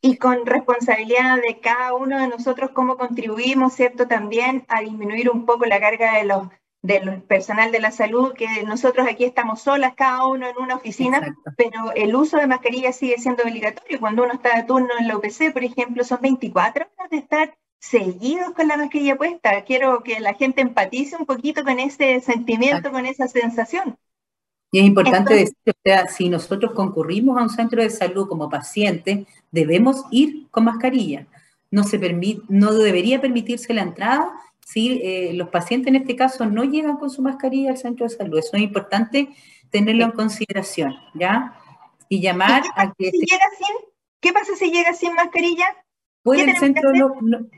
Y 0.00 0.16
con 0.16 0.46
responsabilidad 0.46 1.38
de 1.44 1.58
cada 1.58 1.94
uno 1.94 2.20
de 2.20 2.28
nosotros, 2.28 2.70
cómo 2.70 2.96
contribuimos, 2.96 3.72
¿cierto? 3.72 4.06
También 4.06 4.64
a 4.68 4.80
disminuir 4.80 5.28
un 5.28 5.44
poco 5.44 5.66
la 5.66 5.80
carga 5.80 6.18
de 6.18 6.24
los 6.24 6.46
del 6.82 7.22
personal 7.22 7.72
de 7.72 7.80
la 7.80 7.90
salud, 7.90 8.32
que 8.32 8.62
nosotros 8.64 9.08
aquí 9.08 9.24
estamos 9.24 9.62
solas, 9.62 9.94
cada 9.96 10.26
uno 10.26 10.46
en 10.46 10.56
una 10.56 10.76
oficina, 10.76 11.36
pero 11.56 11.92
el 11.96 12.14
uso 12.14 12.36
de 12.36 12.46
mascarilla 12.46 12.92
sigue 12.92 13.18
siendo 13.18 13.42
obligatorio. 13.42 13.98
Cuando 13.98 14.22
uno 14.22 14.34
está 14.34 14.54
de 14.56 14.62
turno 14.62 14.90
en 15.00 15.08
la 15.08 15.16
UPC, 15.16 15.52
por 15.52 15.64
ejemplo, 15.64 16.04
son 16.04 16.20
24 16.22 16.86
horas 16.96 17.10
de 17.10 17.16
estar 17.16 17.58
seguidos 17.80 18.52
con 18.52 18.68
la 18.68 18.76
mascarilla 18.76 19.16
puesta. 19.16 19.64
Quiero 19.64 20.04
que 20.04 20.20
la 20.20 20.34
gente 20.34 20.60
empatice 20.60 21.16
un 21.16 21.26
poquito 21.26 21.64
con 21.64 21.80
ese 21.80 22.20
sentimiento, 22.20 22.92
con 22.92 23.04
esa 23.06 23.26
sensación. 23.26 23.96
Y 24.74 24.78
es 24.78 24.86
importante 24.86 25.34
decir, 25.34 25.54
o 25.66 25.72
sea, 25.84 26.08
si 26.08 26.30
nosotros 26.30 26.72
concurrimos 26.72 27.38
a 27.38 27.42
un 27.42 27.50
centro 27.50 27.82
de 27.82 27.90
salud 27.90 28.26
como 28.26 28.48
paciente, 28.48 29.26
debemos 29.50 30.02
ir 30.10 30.48
con 30.50 30.64
mascarilla. 30.64 31.26
No, 31.70 31.84
se 31.84 31.98
permite, 31.98 32.42
no 32.48 32.72
debería 32.72 33.20
permitirse 33.20 33.74
la 33.74 33.82
entrada 33.82 34.32
si 34.66 35.00
eh, 35.02 35.32
los 35.34 35.50
pacientes 35.50 35.88
en 35.88 35.96
este 35.96 36.16
caso 36.16 36.46
no 36.46 36.64
llegan 36.64 36.96
con 36.96 37.10
su 37.10 37.20
mascarilla 37.20 37.70
al 37.70 37.76
centro 37.76 38.08
de 38.08 38.16
salud. 38.16 38.38
Eso 38.38 38.56
es 38.56 38.62
importante 38.62 39.28
tenerlo 39.70 40.06
en 40.06 40.12
consideración, 40.12 40.94
¿ya? 41.14 41.54
Y 42.08 42.22
llamar 42.22 42.62
a 42.74 42.92
que... 42.94 43.12
¿Qué 44.20 44.32
pasa 44.32 44.54
si 44.56 44.70
llega 44.70 44.94
sin 44.94 45.14
mascarilla? 45.14 45.66
Puede 46.22 46.44
el 46.44 46.56
centro 46.56 46.92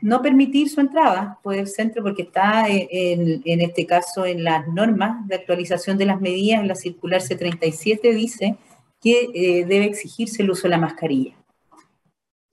no, 0.01 0.21
permitir 0.23 0.69
su 0.69 0.81
entrada, 0.81 1.39
puede 1.43 1.59
el 1.59 1.67
centro, 1.67 2.01
porque 2.01 2.23
está 2.23 2.65
en, 2.67 3.61
este 3.61 3.85
caso 3.85 4.25
en 4.25 4.43
las 4.43 4.67
normas 4.67 5.27
de 5.27 5.35
actualización 5.35 5.99
de 5.99 6.05
las 6.05 6.19
medidas, 6.19 6.61
en 6.61 6.67
la 6.67 6.75
circular 6.75 7.21
C37 7.21 8.13
dice 8.13 8.57
que 8.99 9.29
eh, 9.35 9.65
debe 9.65 9.85
exigirse 9.85 10.41
el 10.41 10.49
uso 10.49 10.63
de 10.63 10.69
la 10.69 10.79
mascarilla. 10.79 11.35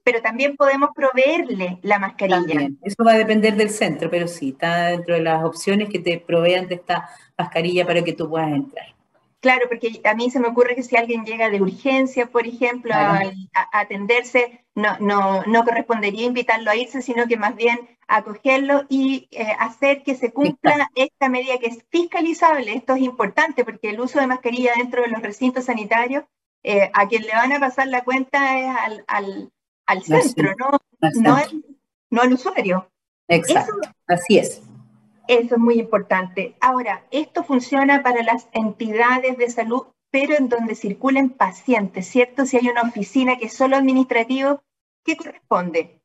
Pero 0.04 0.20
también 0.20 0.56
podemos 0.56 0.90
proveerle 0.94 1.78
la 1.80 1.98
mascarilla. 1.98 2.68
Eso 2.82 3.04
va 3.04 3.12
a 3.12 3.18
depender 3.18 3.56
del 3.56 3.70
centro, 3.70 4.10
pero 4.10 4.28
sí, 4.28 4.50
está 4.50 4.88
dentro 4.88 5.14
de 5.14 5.22
las 5.22 5.42
opciones 5.42 5.88
que 5.88 6.00
te 6.00 6.18
provean 6.18 6.68
de 6.68 6.74
esta 6.74 7.08
mascarilla 7.38 7.86
para 7.86 8.02
que 8.02 8.12
tú 8.12 8.28
puedas 8.28 8.52
entrar. 8.52 8.86
Claro, 9.42 9.66
porque 9.68 10.00
a 10.04 10.14
mí 10.14 10.30
se 10.30 10.38
me 10.38 10.46
ocurre 10.46 10.76
que 10.76 10.84
si 10.84 10.96
alguien 10.96 11.24
llega 11.24 11.50
de 11.50 11.60
urgencia, 11.60 12.26
por 12.26 12.46
ejemplo, 12.46 12.94
a, 12.94 13.20
atenderse, 13.72 14.64
no, 14.76 14.96
no, 15.00 15.42
no, 15.46 15.64
correspondería 15.64 16.26
invitarlo 16.26 16.70
a 16.70 16.76
irse, 16.76 17.02
sino 17.02 17.26
que 17.26 17.36
más 17.36 17.56
bien 17.56 17.76
acogerlo 18.06 18.84
y 18.88 19.26
eh, 19.32 19.48
hacer 19.58 20.04
que 20.04 20.14
se 20.14 20.32
cumpla 20.32 20.88
esta 20.94 21.28
medida 21.28 21.58
que 21.58 21.66
es 21.66 21.84
fiscalizable. 21.90 22.72
Esto 22.72 22.94
es 22.94 23.02
importante 23.02 23.64
porque 23.64 23.90
el 23.90 24.00
uso 24.00 24.20
de 24.20 24.28
mascarilla 24.28 24.74
dentro 24.76 25.02
de 25.02 25.08
los 25.08 25.20
recintos 25.20 25.64
sanitarios, 25.64 26.22
eh, 26.62 26.88
a 26.94 27.08
quien 27.08 27.22
le 27.22 27.32
van 27.32 27.52
a 27.52 27.58
pasar 27.58 27.88
la 27.88 28.04
cuenta 28.04 28.60
es 28.60 28.76
al, 28.78 29.04
al, 29.08 29.52
al 29.86 30.02
centro, 30.04 30.54
no, 30.56 30.78
no, 31.20 31.36
no, 32.10 32.22
al 32.22 32.32
usuario. 32.32 32.88
Exacto, 33.26 33.74
así 34.06 34.38
es. 34.38 34.62
Eso 35.28 35.54
es 35.54 35.60
muy 35.60 35.78
importante. 35.78 36.56
Ahora, 36.60 37.04
esto 37.10 37.44
funciona 37.44 38.02
para 38.02 38.22
las 38.22 38.48
entidades 38.52 39.38
de 39.38 39.50
salud, 39.50 39.84
pero 40.10 40.36
en 40.36 40.48
donde 40.48 40.74
circulen 40.74 41.30
pacientes, 41.30 42.06
¿cierto? 42.06 42.44
Si 42.44 42.56
hay 42.56 42.68
una 42.68 42.82
oficina 42.82 43.38
que 43.38 43.46
es 43.46 43.54
solo 43.54 43.76
administrativo, 43.76 44.62
¿qué 45.04 45.16
corresponde? 45.16 46.02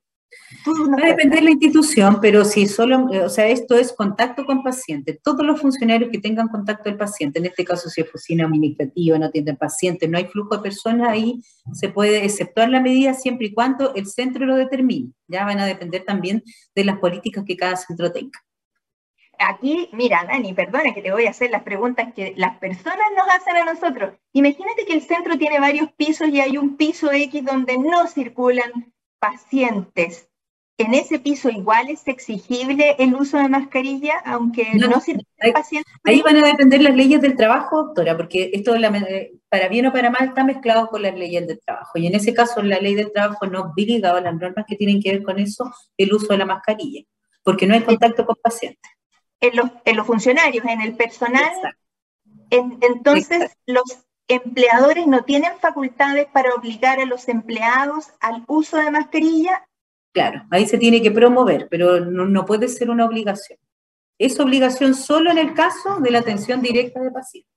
Va 0.68 1.04
a 1.04 1.10
depender 1.10 1.40
de 1.40 1.46
la 1.46 1.52
institución, 1.52 2.20
pero 2.22 2.44
si 2.44 2.68
solo, 2.68 3.06
o 3.06 3.30
sea, 3.30 3.48
esto 3.48 3.76
es 3.76 3.94
contacto 3.94 4.46
con 4.46 4.62
pacientes. 4.62 5.20
Todos 5.24 5.46
los 5.46 5.60
funcionarios 5.60 6.10
que 6.12 6.20
tengan 6.20 6.50
contacto 6.50 6.84
con 6.84 6.94
el 6.94 6.98
paciente, 6.98 7.40
en 7.40 7.46
este 7.46 7.64
caso 7.64 7.90
si 7.90 8.02
es 8.02 8.08
oficina 8.08 8.46
administrativa, 8.46 9.18
no 9.18 9.28
atienden 9.28 9.56
pacientes, 9.56 10.10
no 10.10 10.18
hay 10.18 10.26
flujo 10.26 10.58
de 10.58 10.64
personas, 10.64 11.10
ahí 11.10 11.42
se 11.74 11.90
puede 11.90 12.26
exceptuar 12.26 12.70
la 12.70 12.82
medida 12.82 13.14
siempre 13.14 13.48
y 13.48 13.54
cuando 13.54 13.94
el 13.96 14.06
centro 14.06 14.46
lo 14.46 14.56
determine. 14.56 15.12
Ya 15.28 15.46
van 15.46 15.60
a 15.60 15.66
depender 15.66 16.04
también 16.06 16.44
de 16.76 16.84
las 16.84 17.00
políticas 17.00 17.44
que 17.46 17.58
cada 17.58 17.76
centro 17.76 18.12
tenga 18.12 18.40
aquí, 19.40 19.90
mira, 19.94 20.26
Dani, 20.28 20.54
perdona 20.54 20.94
que 20.94 21.02
te 21.02 21.12
voy 21.12 21.26
a 21.26 21.32
hacer 21.32 21.52
las 21.52 21.64
preguntas 21.64 22.14
que 22.14 22.34
las 22.38 22.58
personas 22.58 23.08
nos 23.16 23.28
hacen 23.30 23.58
a 23.58 23.66
nosotros. 23.66 24.14
Imagínate 24.34 24.86
que 24.86 24.94
el 24.94 25.02
centro 25.02 25.38
tiene 25.38 25.60
varios 25.60 25.92
pisos 25.94 26.30
y 26.30 26.42
hay 26.42 26.58
un 26.58 26.78
piso 26.78 27.12
X 27.12 27.44
donde 27.46 27.78
no 27.78 28.08
circulan 28.08 28.94
pacientes. 29.20 30.30
¿En 30.80 30.94
ese 30.94 31.18
piso 31.18 31.50
igual 31.50 31.90
es 31.90 32.08
exigible 32.08 32.96
el 33.00 33.16
uso 33.16 33.38
de 33.38 33.50
mascarilla, 33.50 34.20
aunque 34.26 34.76
no, 34.76 35.02
circulen 35.02 35.54
pacientes? 35.54 35.92
Ahí 36.04 36.22
van 36.22 36.38
a 36.38 36.46
depender 36.46 36.82
las 36.82 36.96
leyes 36.96 37.20
del 37.20 37.36
trabajo, 37.36 37.86
doctora, 37.86 38.16
porque 38.16 38.52
esto, 38.54 38.76
para 39.50 39.68
bien 39.70 39.88
o 39.88 39.92
para 39.92 40.12
mal, 40.12 40.28
está 40.28 40.44
mezclado 40.44 40.88
con 40.90 41.02
las 41.02 41.18
leyes 41.18 41.48
del 41.48 41.60
trabajo. 41.66 41.98
Y 41.98 42.06
en 42.06 42.14
ese 42.14 42.36
caso, 42.36 42.62
la 42.62 42.80
ley 42.80 42.94
del 42.94 43.12
trabajo 43.12 43.48
no 43.48 43.62
obliga 43.62 44.16
a 44.16 44.22
las 44.22 44.36
normas 44.36 44.66
que 44.68 44.76
tienen 44.76 45.02
que 45.02 45.14
ver 45.14 45.24
con 45.24 45.40
eso 45.40 45.74
el 45.98 46.14
uso 46.14 46.28
de 46.28 46.38
la 46.38 46.46
mascarilla, 46.46 47.02
porque 47.44 47.66
no 47.66 47.74
hay 47.74 47.82
contacto 47.82 48.24
con 48.24 48.36
pacientes 48.36 48.97
en 49.42 49.56
los, 49.56 49.70
en 49.86 49.96
los 49.96 50.08
funcionarios, 50.08 50.66
en 50.66 50.82
el 50.82 50.96
personal, 50.96 51.52
entonces 52.50 53.58
los 53.66 54.08
empleadores 54.28 55.08
no 55.08 55.24
tienen 55.24 55.58
facultades 55.60 56.28
para 56.28 56.54
obligar 56.54 57.00
a 57.00 57.06
los 57.06 57.28
empleados 57.30 58.08
al 58.20 58.44
uso 58.48 58.78
de 58.78 58.92
mascarilla. 58.92 59.66
Claro, 60.14 60.44
ahí 60.52 60.66
se 60.66 60.78
tiene 60.78 61.02
que 61.02 61.12
promover, 61.12 61.68
pero 61.70 62.00
no, 62.00 62.46
puede 62.46 62.68
ser 62.68 62.90
una 62.90 63.06
obligación. 63.06 63.60
Es 64.18 64.40
obligación 64.40 64.96
solo 64.96 65.32
en 65.32 65.38
el 65.38 65.54
caso 65.54 66.00
de 66.00 66.12
la 66.12 66.20
atención 66.20 66.62
directa 66.62 67.00
de 67.00 67.12
pacientes. 67.12 67.52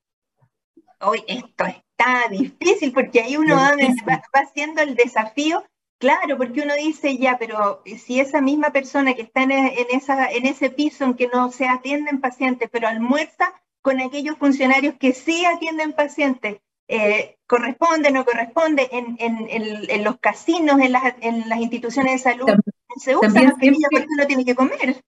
Hoy 0.99 1.23
esto 1.27 1.65
está 1.65 2.29
difícil 2.29 2.93
porque 2.93 3.21
ahí 3.21 3.35
uno 3.35 3.55
va, 3.55 3.71
va, 4.07 4.21
haciendo 4.33 4.81
el 4.83 4.93
desafío 4.95 5.63
Claro, 6.01 6.35
porque 6.35 6.61
uno 6.61 6.73
dice 6.73 7.19
ya, 7.19 7.37
pero 7.37 7.83
si 7.85 8.19
esa 8.19 8.41
misma 8.41 8.71
persona 8.71 9.13
que 9.13 9.21
está 9.21 9.43
en, 9.43 9.51
esa, 9.91 10.31
en 10.31 10.47
ese 10.47 10.71
piso 10.71 11.05
en 11.05 11.13
que 11.13 11.27
no 11.27 11.51
se 11.51 11.67
atienden 11.67 12.19
pacientes, 12.19 12.69
pero 12.71 12.87
almuerza 12.87 13.53
con 13.83 14.01
aquellos 14.01 14.35
funcionarios 14.37 14.95
que 14.95 15.13
sí 15.13 15.45
atienden 15.45 15.93
pacientes, 15.93 16.57
eh, 16.87 17.37
corresponde, 17.45 18.09
no 18.09 18.25
corresponde, 18.25 18.89
en, 18.91 19.15
en, 19.19 20.03
los 20.03 20.17
casinos, 20.17 20.79
en 20.79 20.91
las, 20.91 21.03
en 21.21 21.47
las 21.47 21.59
instituciones 21.59 22.13
de 22.13 22.31
salud, 22.31 22.49
se 22.97 23.15
usa 23.15 23.29
mascarilla 23.29 23.87
porque 23.91 24.07
uno 24.17 24.25
tiene 24.25 24.43
que 24.43 24.55
comer. 24.55 25.03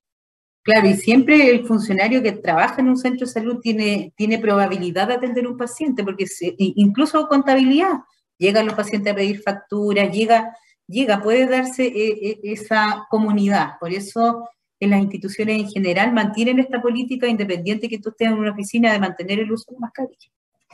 Claro, 0.62 0.88
y 0.88 0.94
siempre 0.94 1.50
el 1.50 1.66
funcionario 1.66 2.22
que 2.22 2.30
trabaja 2.30 2.80
en 2.80 2.88
un 2.88 2.96
centro 2.96 3.26
de 3.26 3.32
salud 3.32 3.58
tiene, 3.60 4.12
tiene 4.16 4.38
probabilidad 4.38 5.08
de 5.08 5.14
atender 5.14 5.48
un 5.48 5.56
paciente, 5.56 6.04
porque 6.04 6.26
incluso 6.56 7.26
contabilidad, 7.26 7.94
llegan 8.38 8.66
los 8.66 8.76
pacientes 8.76 9.12
a 9.12 9.16
pedir 9.16 9.42
facturas, 9.42 10.12
llega 10.12 10.56
llega, 10.86 11.22
puede 11.22 11.46
darse 11.46 11.86
eh, 11.86 12.18
eh, 12.22 12.40
esa 12.44 13.06
comunidad. 13.10 13.78
Por 13.80 13.92
eso 13.92 14.48
en 14.80 14.90
las 14.90 15.00
instituciones 15.00 15.60
en 15.60 15.68
general 15.68 16.12
mantienen 16.12 16.58
esta 16.58 16.80
política 16.80 17.26
independiente 17.26 17.88
que 17.88 17.98
tú 17.98 18.10
estés 18.10 18.28
en 18.28 18.34
una 18.34 18.52
oficina 18.52 18.92
de 18.92 18.98
mantener 18.98 19.40
el 19.40 19.50
uso 19.50 19.72
de 19.72 19.78
mascarilla. 19.78 20.30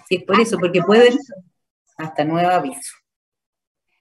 Sí, 0.09 0.17
es 0.17 0.25
por 0.25 0.41
eso, 0.41 0.59
porque 0.59 0.83
puede 0.83 1.11
hasta 1.97 2.25
nuevo 2.25 2.51
aviso. 2.51 2.97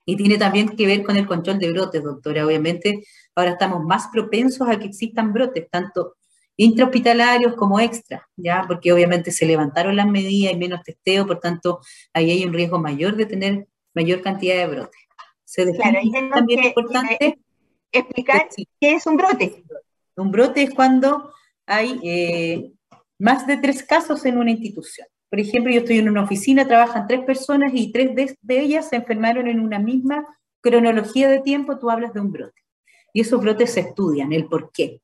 Y 0.06 0.16
tiene 0.16 0.38
también 0.38 0.70
que 0.70 0.88
ver 0.88 1.04
con 1.04 1.18
el 1.18 1.28
control 1.28 1.60
de 1.60 1.72
brotes, 1.72 2.04
doctora. 2.04 2.46
Obviamente, 2.46 3.04
ahora 3.36 3.52
estamos 3.52 3.84
más 3.84 4.08
propensos 4.08 4.68
a 4.68 4.80
que 4.80 4.88
existan 4.88 5.34
brotes, 5.34 5.70
tanto 5.70 6.16
intrahospitalarios 6.58 7.54
como 7.56 7.80
extra, 7.80 8.28
¿ya? 8.36 8.66
Porque 8.68 8.92
obviamente 8.92 9.32
se 9.32 9.46
levantaron 9.46 9.96
las 9.96 10.08
medidas 10.08 10.54
y 10.54 10.58
menos 10.58 10.82
testeo, 10.84 11.28
por 11.28 11.40
tanto, 11.40 11.80
ahí 12.12 12.32
hay 12.32 12.44
un 12.44 12.54
riesgo 12.54 12.80
mayor 12.80 13.16
de 13.16 13.28
tener 13.28 13.68
mayor 13.94 14.22
cantidad 14.22 14.56
de 14.56 14.68
brotes 14.68 15.09
claro, 15.56 16.00
y 16.02 16.12
también 16.30 16.64
importante 16.64 17.40
explicar 17.92 18.48
qué 18.80 18.94
es 18.94 19.06
un 19.06 19.18
brote. 19.18 19.64
Un 20.16 20.32
brote 20.32 20.64
es 20.64 20.74
cuando 20.74 21.34
hay 21.66 22.00
eh, 22.04 22.72
más 23.18 23.48
de 23.48 23.58
tres 23.58 23.84
casos 23.84 24.26
en 24.26 24.38
una 24.38 24.52
institución. 24.52 25.08
Por 25.30 25.40
ejemplo, 25.40 25.72
yo 25.72 25.80
estoy 25.80 26.00
en 26.00 26.10
una 26.10 26.24
oficina, 26.24 26.68
trabajan 26.68 27.08
tres 27.08 27.22
personas 27.22 27.72
y 27.74 27.92
tres 27.92 28.16
de, 28.16 28.60
ellas 28.60 28.90
se 28.90 28.98
enfermaron 28.98 29.48
en 29.48 29.60
una 29.60 29.80
misma 29.80 30.26
cronología 30.62 31.30
de 31.30 31.40
tiempo, 31.40 31.78
tú 31.78 31.90
hablas 31.90 32.14
de 32.14 32.20
un 32.20 32.32
brote. 32.32 32.62
Y 33.14 33.22
esos 33.22 33.40
brotes 33.42 33.74
se 33.74 33.82
estudian, 33.82 34.34
el 34.34 34.48
por 34.48 34.72
qué. 34.72 35.02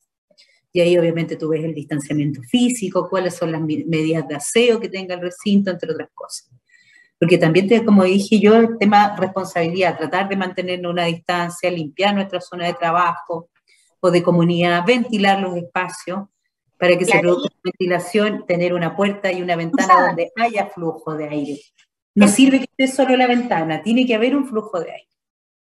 Y 0.73 0.81
ahí 0.81 0.97
obviamente 0.97 1.37
tú 1.37 1.49
ves 1.49 1.63
el 1.63 1.73
distanciamiento 1.73 2.41
físico, 2.43 3.07
cuáles 3.09 3.35
son 3.35 3.51
las 3.51 3.61
medidas 3.61 4.27
de 4.27 4.35
aseo 4.35 4.79
que 4.79 4.89
tenga 4.89 5.15
el 5.15 5.21
recinto, 5.21 5.71
entre 5.71 5.91
otras 5.91 6.09
cosas 6.13 6.51
porque 7.19 7.37
también, 7.37 7.85
como 7.85 8.03
dije 8.03 8.39
yo, 8.39 8.55
el 8.55 8.77
tema 8.77 9.15
responsabilidad, 9.17 9.97
tratar 9.97 10.27
de 10.27 10.35
mantener 10.35 10.85
una 10.85 11.05
distancia, 11.05 11.71
limpiar 11.71 12.13
nuestra 12.13 12.41
zona 12.41 12.65
de 12.65 12.73
trabajo 12.73 13.49
o 13.99 14.11
de 14.11 14.21
comunidad, 14.21 14.85
ventilar 14.85 15.39
los 15.39 15.55
espacios 15.55 16.27
para 16.77 16.97
que 16.97 17.05
se 17.05 17.19
produzca 17.19 17.55
ventilación, 17.63 18.45
tener 18.45 18.73
una 18.73 18.95
puerta 18.95 19.31
y 19.31 19.41
una 19.41 19.55
ventana 19.55 20.07
donde 20.07 20.31
haya 20.35 20.67
flujo 20.67 21.15
de 21.15 21.29
aire. 21.29 21.61
No 22.15 22.27
sirve 22.27 22.59
que 22.59 22.67
esté 22.83 22.87
solo 22.87 23.15
la 23.15 23.27
ventana, 23.27 23.81
tiene 23.81 24.05
que 24.05 24.15
haber 24.15 24.35
un 24.35 24.47
flujo 24.47 24.79
de 24.79 24.91
aire. 24.91 25.09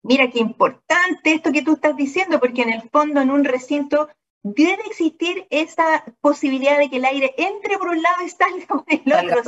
Mira 0.03 0.29
qué 0.31 0.39
importante 0.39 1.33
esto 1.33 1.51
que 1.51 1.61
tú 1.61 1.73
estás 1.73 1.95
diciendo, 1.95 2.39
porque 2.39 2.61
en 2.61 2.73
el 2.73 2.89
fondo 2.89 3.21
en 3.21 3.31
un 3.31 3.43
recinto 3.43 4.09
debe 4.43 4.81
existir 4.85 5.45
esa 5.49 6.03
posibilidad 6.21 6.77
de 6.79 6.89
que 6.89 6.97
el 6.97 7.05
aire 7.05 7.33
entre 7.37 7.77
por 7.77 7.89
un 7.89 8.01
lado 8.01 8.23
y 8.25 8.29
salga 8.29 8.65
por 8.67 8.85
el 8.87 9.13
otro 9.13 9.43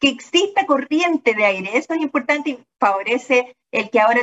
que 0.00 0.08
exista 0.08 0.66
corriente 0.66 1.34
de 1.34 1.44
aire. 1.44 1.70
Eso 1.74 1.94
es 1.94 2.00
importante 2.00 2.50
y 2.50 2.58
favorece 2.78 3.56
el 3.70 3.90
que 3.90 4.00
ahora 4.00 4.22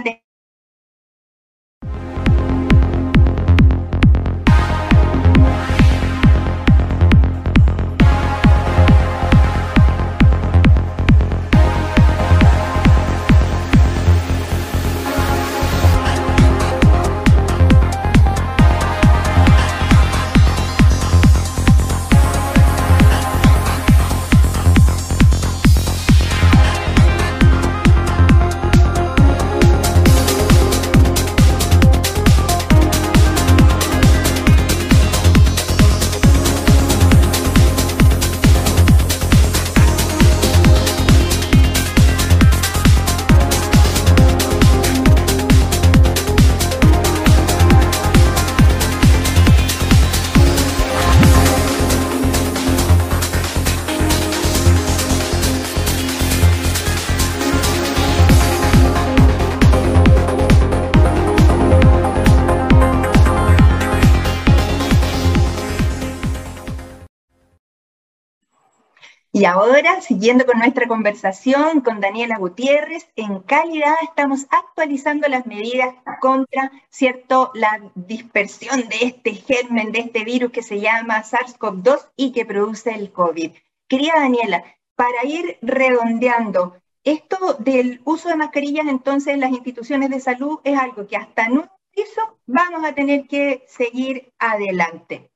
ahora, 69.48 70.02
siguiendo 70.02 70.46
con 70.46 70.60
nuestra 70.60 70.88
conversación 70.88 71.82
con 71.82 72.00
Daniela 72.00 72.38
Gutiérrez, 72.38 73.08
en 73.16 73.40
calidad 73.40 73.96
estamos 74.04 74.46
actualizando 74.50 75.28
las 75.28 75.46
medidas 75.46 75.96
contra, 76.20 76.72
¿cierto?, 76.90 77.52
la 77.54 77.82
dispersión 77.96 78.88
de 78.90 78.98
este 79.02 79.34
germen, 79.34 79.92
de 79.92 80.00
este 80.00 80.24
virus 80.24 80.52
que 80.52 80.62
se 80.62 80.80
llama 80.80 81.24
SARS-CoV-2 81.24 82.10
y 82.16 82.32
que 82.32 82.46
produce 82.46 82.92
el 82.92 83.12
COVID. 83.12 83.52
Querida 83.88 84.14
Daniela, 84.16 84.64
para 84.96 85.26
ir 85.26 85.58
redondeando, 85.62 86.78
esto 87.04 87.56
del 87.60 88.02
uso 88.04 88.30
de 88.30 88.36
mascarillas 88.36 88.88
entonces 88.88 89.34
en 89.34 89.40
las 89.40 89.52
instituciones 89.52 90.10
de 90.10 90.20
salud 90.20 90.60
es 90.64 90.78
algo 90.78 91.08
que 91.08 91.16
hasta 91.16 91.50
un 91.50 91.70
piso 91.92 92.40
vamos 92.46 92.84
a 92.84 92.94
tener 92.94 93.28
que 93.28 93.64
seguir 93.68 94.34
adelante. 94.38 95.32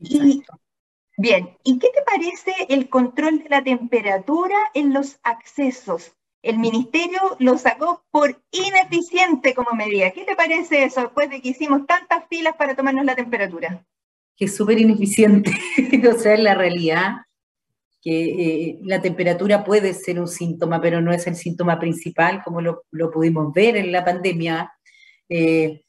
Y 0.00 0.42
Bien, 1.16 1.56
¿y 1.62 1.78
qué 1.78 1.88
te 1.94 2.02
parece 2.02 2.52
el 2.68 2.88
control 2.88 3.44
de 3.44 3.48
la 3.48 3.62
temperatura 3.62 4.56
en 4.74 4.92
los 4.92 5.20
accesos? 5.22 6.16
El 6.42 6.58
ministerio 6.58 7.20
lo 7.38 7.56
sacó 7.56 8.04
por 8.10 8.42
ineficiente 8.50 9.54
como 9.54 9.70
medida. 9.72 10.10
¿Qué 10.10 10.24
te 10.24 10.36
parece 10.36 10.84
eso 10.84 11.02
después 11.02 11.30
de 11.30 11.40
que 11.40 11.50
hicimos 11.50 11.86
tantas 11.86 12.24
filas 12.28 12.54
para 12.56 12.74
tomarnos 12.74 13.04
la 13.04 13.14
temperatura? 13.14 13.86
Que 14.36 14.46
es 14.46 14.56
súper 14.56 14.78
ineficiente. 14.78 15.52
o 16.12 16.18
sea, 16.18 16.34
en 16.34 16.44
la 16.44 16.54
realidad 16.54 17.14
que 18.02 18.24
eh, 18.24 18.78
la 18.82 19.00
temperatura 19.00 19.64
puede 19.64 19.94
ser 19.94 20.20
un 20.20 20.28
síntoma, 20.28 20.80
pero 20.82 21.00
no 21.00 21.12
es 21.12 21.26
el 21.26 21.36
síntoma 21.36 21.78
principal, 21.78 22.42
como 22.44 22.60
lo, 22.60 22.82
pudimos 23.10 23.54
ver 23.54 23.76
en 23.76 23.92
la 23.92 24.04
pandemia. 24.04 24.70
Eh, 25.30 25.83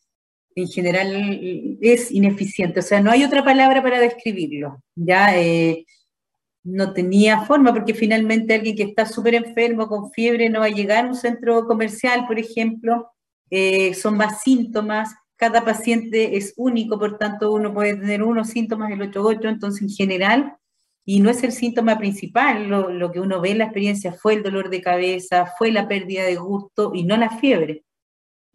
en 0.55 0.67
general 0.69 1.77
es 1.81 2.11
ineficiente, 2.11 2.79
o 2.79 2.83
sea, 2.83 3.01
no 3.01 3.11
hay 3.11 3.25
otra 3.25 3.43
palabra 3.43 3.83
para 3.83 3.99
describirlo. 3.99 4.81
Ya 4.95 5.37
eh, 5.37 5.85
no 6.63 6.93
tenía 6.93 7.41
forma, 7.41 7.73
porque 7.73 7.93
finalmente 7.93 8.55
alguien 8.55 8.75
que 8.75 8.83
está 8.83 9.05
súper 9.05 9.35
enfermo, 9.35 9.87
con 9.87 10.11
fiebre, 10.11 10.49
no 10.49 10.61
va 10.61 10.67
a 10.67 10.69
llegar 10.69 11.05
a 11.05 11.09
un 11.09 11.15
centro 11.15 11.67
comercial, 11.67 12.25
por 12.25 12.39
ejemplo, 12.39 13.11
eh, 13.49 13.93
son 13.93 14.17
más 14.17 14.41
síntomas, 14.41 15.13
cada 15.35 15.65
paciente 15.65 16.37
es 16.37 16.53
único, 16.55 16.97
por 16.97 17.17
tanto 17.17 17.51
uno 17.51 17.73
puede 17.73 17.95
tener 17.95 18.23
unos 18.23 18.49
síntomas, 18.49 18.91
el 18.91 19.01
otro 19.01 19.23
otro, 19.27 19.49
entonces 19.49 19.81
en 19.81 19.89
general, 19.89 20.55
y 21.05 21.19
no 21.19 21.29
es 21.29 21.43
el 21.43 21.51
síntoma 21.51 21.99
principal, 21.99 22.67
lo, 22.67 22.89
lo 22.89 23.11
que 23.11 23.19
uno 23.19 23.41
ve 23.41 23.51
en 23.51 23.59
la 23.59 23.65
experiencia 23.65 24.13
fue 24.13 24.35
el 24.35 24.43
dolor 24.43 24.69
de 24.69 24.81
cabeza, 24.81 25.45
fue 25.57 25.71
la 25.71 25.87
pérdida 25.87 26.23
de 26.23 26.37
gusto 26.37 26.91
y 26.95 27.03
no 27.03 27.17
la 27.17 27.29
fiebre 27.29 27.84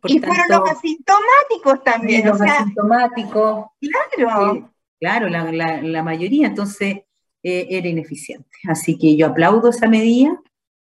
y 0.05 0.19
fueron 0.19 0.47
los 0.49 0.71
asintomáticos 0.71 1.85
también. 1.85 2.27
Los 2.27 2.41
asintomáticos. 2.41 3.67
Claro. 4.13 4.71
claro, 4.99 5.29
la, 5.29 6.03
mayoría, 6.03 6.47
entonces 6.47 6.99
eh, 7.43 7.67
era 7.71 7.89
ineficiente. 7.89 8.49
Así 8.69 8.99
que 8.99 9.17
yo 9.17 9.27
aplaudo 9.27 9.71
esa 9.71 9.89
medida, 9.89 10.41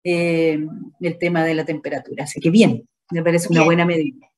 eh, 0.04 0.66
el 1.00 1.18
tema 1.18 1.44
de 1.44 1.54
la 1.54 1.64
temperatura. 1.64 2.24
Así 2.24 2.40
que 2.40 2.50
bien, 2.50 2.88
me 3.10 3.22
parece 3.22 3.48
una 3.50 3.64
buena 3.64 3.84
medida. 3.84 4.28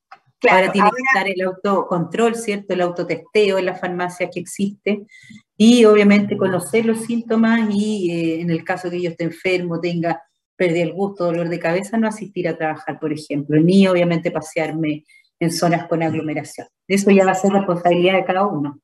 ahora 0.50 0.72
tiene 0.72 0.90
que 0.90 1.02
estar 1.02 1.28
el 1.28 1.40
autocontrol, 1.42 2.34
¿cierto? 2.34 2.74
El 2.74 2.82
autotesteo 2.82 3.58
en 3.58 3.66
las 3.66 3.80
farmacias 3.80 4.30
que 4.32 4.40
existe 4.40 5.06
y 5.56 5.84
obviamente 5.84 6.36
conocer 6.36 6.84
los 6.84 7.02
síntomas 7.02 7.68
y 7.70 8.10
eh, 8.10 8.40
en 8.40 8.50
el 8.50 8.64
caso 8.64 8.90
que 8.90 9.00
yo 9.00 9.10
esté 9.10 9.24
enfermo, 9.24 9.80
tenga 9.80 10.22
perdí 10.56 10.80
el 10.80 10.92
gusto, 10.92 11.24
dolor 11.24 11.48
de 11.48 11.58
cabeza, 11.58 11.96
no 11.96 12.08
asistir 12.08 12.48
a 12.48 12.56
trabajar, 12.56 12.98
por 12.98 13.12
ejemplo, 13.12 13.60
ni 13.60 13.86
obviamente 13.86 14.30
pasearme 14.30 15.04
en 15.40 15.50
zonas 15.50 15.86
con 15.88 16.02
aglomeración. 16.02 16.68
Eso 16.88 17.10
ya 17.10 17.24
va 17.24 17.32
a 17.32 17.36
ser 17.36 17.52
responsabilidad 17.52 18.14
de 18.14 18.24
cada 18.24 18.46
uno. 18.46 18.80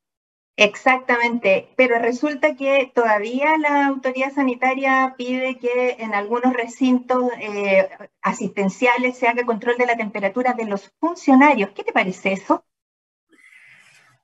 Exactamente, 0.56 1.70
pero 1.76 1.98
resulta 1.98 2.54
que 2.54 2.92
todavía 2.94 3.56
la 3.56 3.86
autoridad 3.86 4.32
sanitaria 4.32 5.14
pide 5.16 5.58
que 5.58 5.96
en 6.00 6.12
algunos 6.12 6.52
recintos 6.52 7.32
eh, 7.40 7.88
asistenciales 8.20 9.16
se 9.16 9.26
haga 9.26 9.46
control 9.46 9.78
de 9.78 9.86
la 9.86 9.96
temperatura 9.96 10.52
de 10.52 10.66
los 10.66 10.92
funcionarios. 11.00 11.70
¿Qué 11.70 11.82
te 11.82 11.92
parece 11.92 12.32
eso? 12.32 12.62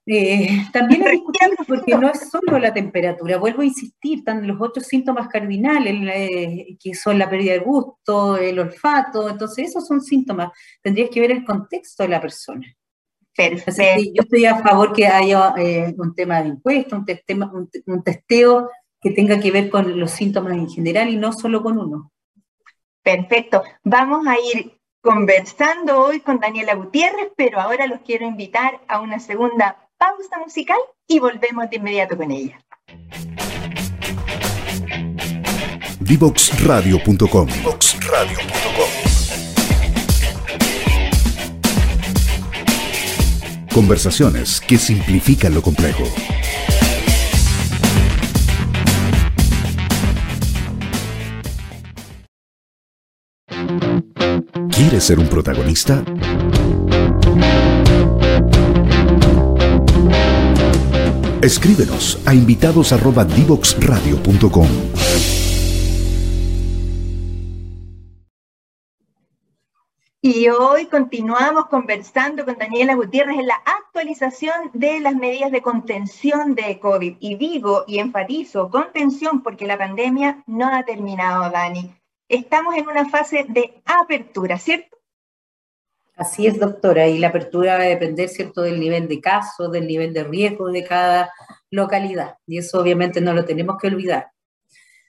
Eh, 0.09 0.69
también 0.73 1.03
es 1.03 1.13
discutible 1.13 1.57
porque 1.67 1.97
no 1.97 2.09
es 2.09 2.31
solo 2.31 2.61
la 2.61 2.73
temperatura, 2.73 3.39
vuelvo 3.39 3.63
a 3.63 3.65
insistir, 3.65 4.19
están 4.19 4.47
los 4.47 4.61
otros 4.61 4.87
síntomas 4.87 5.27
cardinales, 5.27 5.97
eh, 6.15 6.77
que 6.81 6.95
son 6.95 7.19
la 7.19 7.29
pérdida 7.29 7.55
de 7.55 7.59
gusto, 7.59 8.37
el 8.37 8.57
olfato, 8.61 9.29
entonces 9.29 9.71
esos 9.71 9.85
son 9.85 10.01
síntomas, 10.01 10.53
tendrías 10.81 11.11
que 11.11 11.21
ver 11.21 11.33
el 11.33 11.45
contexto 11.45 12.05
de 12.05 12.09
la 12.11 12.21
persona. 12.21 12.73
Perfecto. 13.37 13.83
yo 14.15 14.23
estoy 14.23 14.47
a 14.47 14.63
favor 14.63 14.93
que 14.93 15.09
haya 15.09 15.53
eh, 15.59 15.93
un 15.99 16.15
tema 16.15 16.41
de 16.41 16.51
impuesto, 16.51 16.97
un, 16.97 17.71
un 17.87 18.03
testeo 18.05 18.71
que 19.01 19.11
tenga 19.11 19.41
que 19.41 19.51
ver 19.51 19.69
con 19.69 19.99
los 19.99 20.13
síntomas 20.13 20.53
en 20.53 20.71
general 20.71 21.11
y 21.11 21.17
no 21.17 21.33
solo 21.33 21.63
con 21.63 21.79
uno. 21.79 22.13
Perfecto. 23.03 23.63
Vamos 23.83 24.27
a 24.27 24.37
ir 24.39 24.79
conversando 25.01 26.01
hoy 26.01 26.21
con 26.21 26.41
Daniela 26.41 26.75
Gutiérrez, 26.75 27.31
pero 27.37 27.61
ahora 27.61 27.87
los 27.87 28.01
quiero 28.01 28.27
invitar 28.27 28.81
a 28.89 29.01
una 29.01 29.21
segunda 29.21 29.86
pausa 29.99 30.39
musical 30.45 30.79
y 31.07 31.19
volvemos 31.19 31.69
de 31.71 31.77
inmediato 31.77 32.17
con 32.17 32.31
ella. 32.31 32.61
Divoxradio.com 36.01 37.49
Conversaciones 43.73 44.61
que 44.61 44.79
simplifican 44.79 45.55
lo 45.55 45.61
complejo. 45.61 46.05
¿Quieres 54.71 55.05
ser 55.05 55.19
un 55.19 55.29
protagonista? 55.29 56.03
Escríbenos 61.47 62.21
a 62.27 62.35
invitados@divoxradio.com. 62.35 64.67
Y 70.21 70.49
hoy 70.49 70.87
continuamos 70.87 71.67
conversando 71.67 72.45
con 72.45 72.59
Daniela 72.59 72.97
Gutiérrez 72.97 73.39
en 73.39 73.47
la 73.47 73.63
actualización 73.65 74.73
de 74.73 74.99
las 74.99 75.15
medidas 75.15 75.53
de 75.53 75.63
contención 75.63 76.57
de 76.57 76.81
COVID. 76.81 77.19
Y 77.21 77.37
digo 77.37 77.85
y 77.87 78.01
enfatizo 78.01 78.69
contención 78.69 79.45
porque 79.45 79.69
la 79.69 79.79
pandemia 79.79 80.43
no 80.49 80.75
ha 80.75 80.83
terminado, 80.83 81.49
Dani. 81.53 81.95
Estamos 82.29 82.75
en 82.75 82.89
una 82.89 83.09
fase 83.09 83.47
de 83.49 83.81
apertura, 83.85 84.59
¿cierto? 84.59 84.96
Así 86.17 86.47
es, 86.47 86.59
doctora, 86.59 87.07
y 87.07 87.19
la 87.19 87.29
apertura 87.29 87.77
va 87.77 87.83
a 87.83 87.87
depender, 87.87 88.29
¿cierto?, 88.31 88.63
del 88.63 88.81
nivel 88.81 89.07
de 89.07 89.21
casos, 89.21 89.71
del 89.71 89.87
nivel 89.87 90.15
de 90.15 90.25
riesgo 90.25 90.69
de 90.69 90.83
cada 90.83 91.31
localidad, 91.71 92.39
y 92.47 92.57
eso 92.59 92.81
obviamente 92.81 93.21
no 93.21 93.35
lo 93.35 93.45
tenemos 93.45 93.77
que 93.79 93.89
olvidar. 93.89 94.31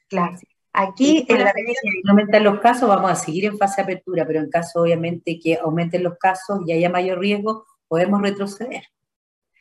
Claro. 0.09 0.37
Aquí, 0.73 1.25
en 1.27 1.43
la 1.43 1.53
si 1.53 2.01
no 2.03 2.11
aumentan 2.11 2.43
los 2.43 2.59
casos, 2.59 2.87
vamos 2.87 3.09
a 3.09 3.15
seguir 3.15 3.45
en 3.45 3.57
fase 3.57 3.77
de 3.77 3.83
apertura, 3.83 4.27
pero 4.27 4.39
en 4.39 4.49
caso, 4.49 4.81
obviamente, 4.81 5.39
que 5.39 5.55
aumenten 5.55 6.03
los 6.03 6.17
casos 6.17 6.59
y 6.67 6.73
haya 6.73 6.89
mayor 6.89 7.19
riesgo, 7.19 7.65
podemos 7.87 8.21
retroceder. 8.21 8.83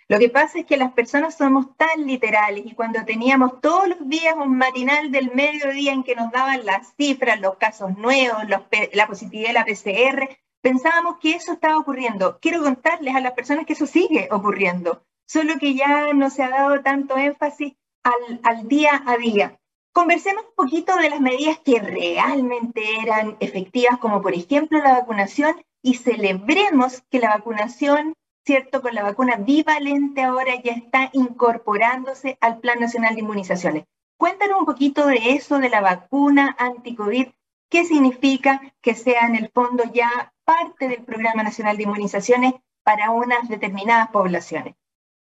Lo 0.08 0.18
que 0.18 0.28
pasa 0.28 0.58
es 0.58 0.66
que 0.66 0.76
las 0.76 0.92
personas 0.92 1.36
somos 1.36 1.76
tan 1.76 2.06
literales 2.06 2.66
y 2.66 2.74
cuando 2.74 3.04
teníamos 3.04 3.60
todos 3.60 3.88
los 3.88 4.08
días 4.08 4.34
un 4.36 4.56
matinal 4.56 5.10
del 5.10 5.32
mediodía 5.32 5.92
en 5.92 6.04
que 6.04 6.14
nos 6.14 6.30
daban 6.30 6.66
las 6.66 6.94
cifras, 6.96 7.40
los 7.40 7.56
casos 7.56 7.96
nuevos, 7.96 8.42
la 8.48 9.06
positividad 9.06 9.48
de 9.48 9.54
la 9.54 9.64
PCR, 9.64 10.36
pensábamos 10.66 11.18
que 11.18 11.30
eso 11.36 11.52
estaba 11.52 11.78
ocurriendo. 11.78 12.40
Quiero 12.40 12.60
contarles 12.60 13.14
a 13.14 13.20
las 13.20 13.34
personas 13.34 13.66
que 13.66 13.74
eso 13.74 13.86
sigue 13.86 14.26
ocurriendo, 14.32 15.04
solo 15.24 15.58
que 15.60 15.74
ya 15.74 16.12
no 16.12 16.28
se 16.28 16.42
ha 16.42 16.48
dado 16.48 16.82
tanto 16.82 17.16
énfasis 17.16 17.74
al, 18.02 18.66
día 18.66 19.00
a 19.06 19.16
día. 19.16 19.60
Conversemos 19.92 20.42
un 20.42 20.54
poquito 20.56 20.96
de 20.96 21.08
las 21.08 21.20
medidas 21.20 21.60
que 21.60 21.78
realmente 21.78 22.82
eran 23.00 23.36
efectivas, 23.38 24.00
como 24.00 24.20
por 24.20 24.34
ejemplo 24.34 24.80
la 24.82 24.94
vacunación, 24.94 25.54
y 25.82 25.94
celebremos 25.94 27.00
que 27.12 27.20
la 27.20 27.28
vacunación, 27.28 28.14
¿cierto? 28.44 28.82
Con 28.82 28.96
la 28.96 29.04
vacuna 29.04 29.36
bivalente 29.36 30.24
ahora 30.24 30.60
ya 30.60 30.72
está 30.72 31.10
incorporándose 31.12 32.38
al 32.40 32.58
Plan 32.58 32.80
Nacional 32.80 33.14
de 33.14 33.20
Inmunizaciones. 33.20 33.84
Cuéntanos 34.18 34.58
un 34.58 34.66
poquito 34.66 35.06
de 35.06 35.30
eso, 35.30 35.60
de 35.60 35.68
la 35.68 35.80
vacuna 35.80 36.56
anti-COVID, 36.58 37.28
qué 37.70 37.84
significa 37.84 38.60
que 38.80 38.96
sea 38.96 39.28
en 39.28 39.36
el 39.36 39.48
fondo 39.52 39.84
ya 39.94 40.32
parte 40.46 40.88
del 40.88 41.04
Programa 41.04 41.42
Nacional 41.42 41.76
de 41.76 41.82
Inmunizaciones 41.82 42.54
para 42.82 43.10
unas 43.10 43.48
determinadas 43.50 44.08
poblaciones. 44.08 44.74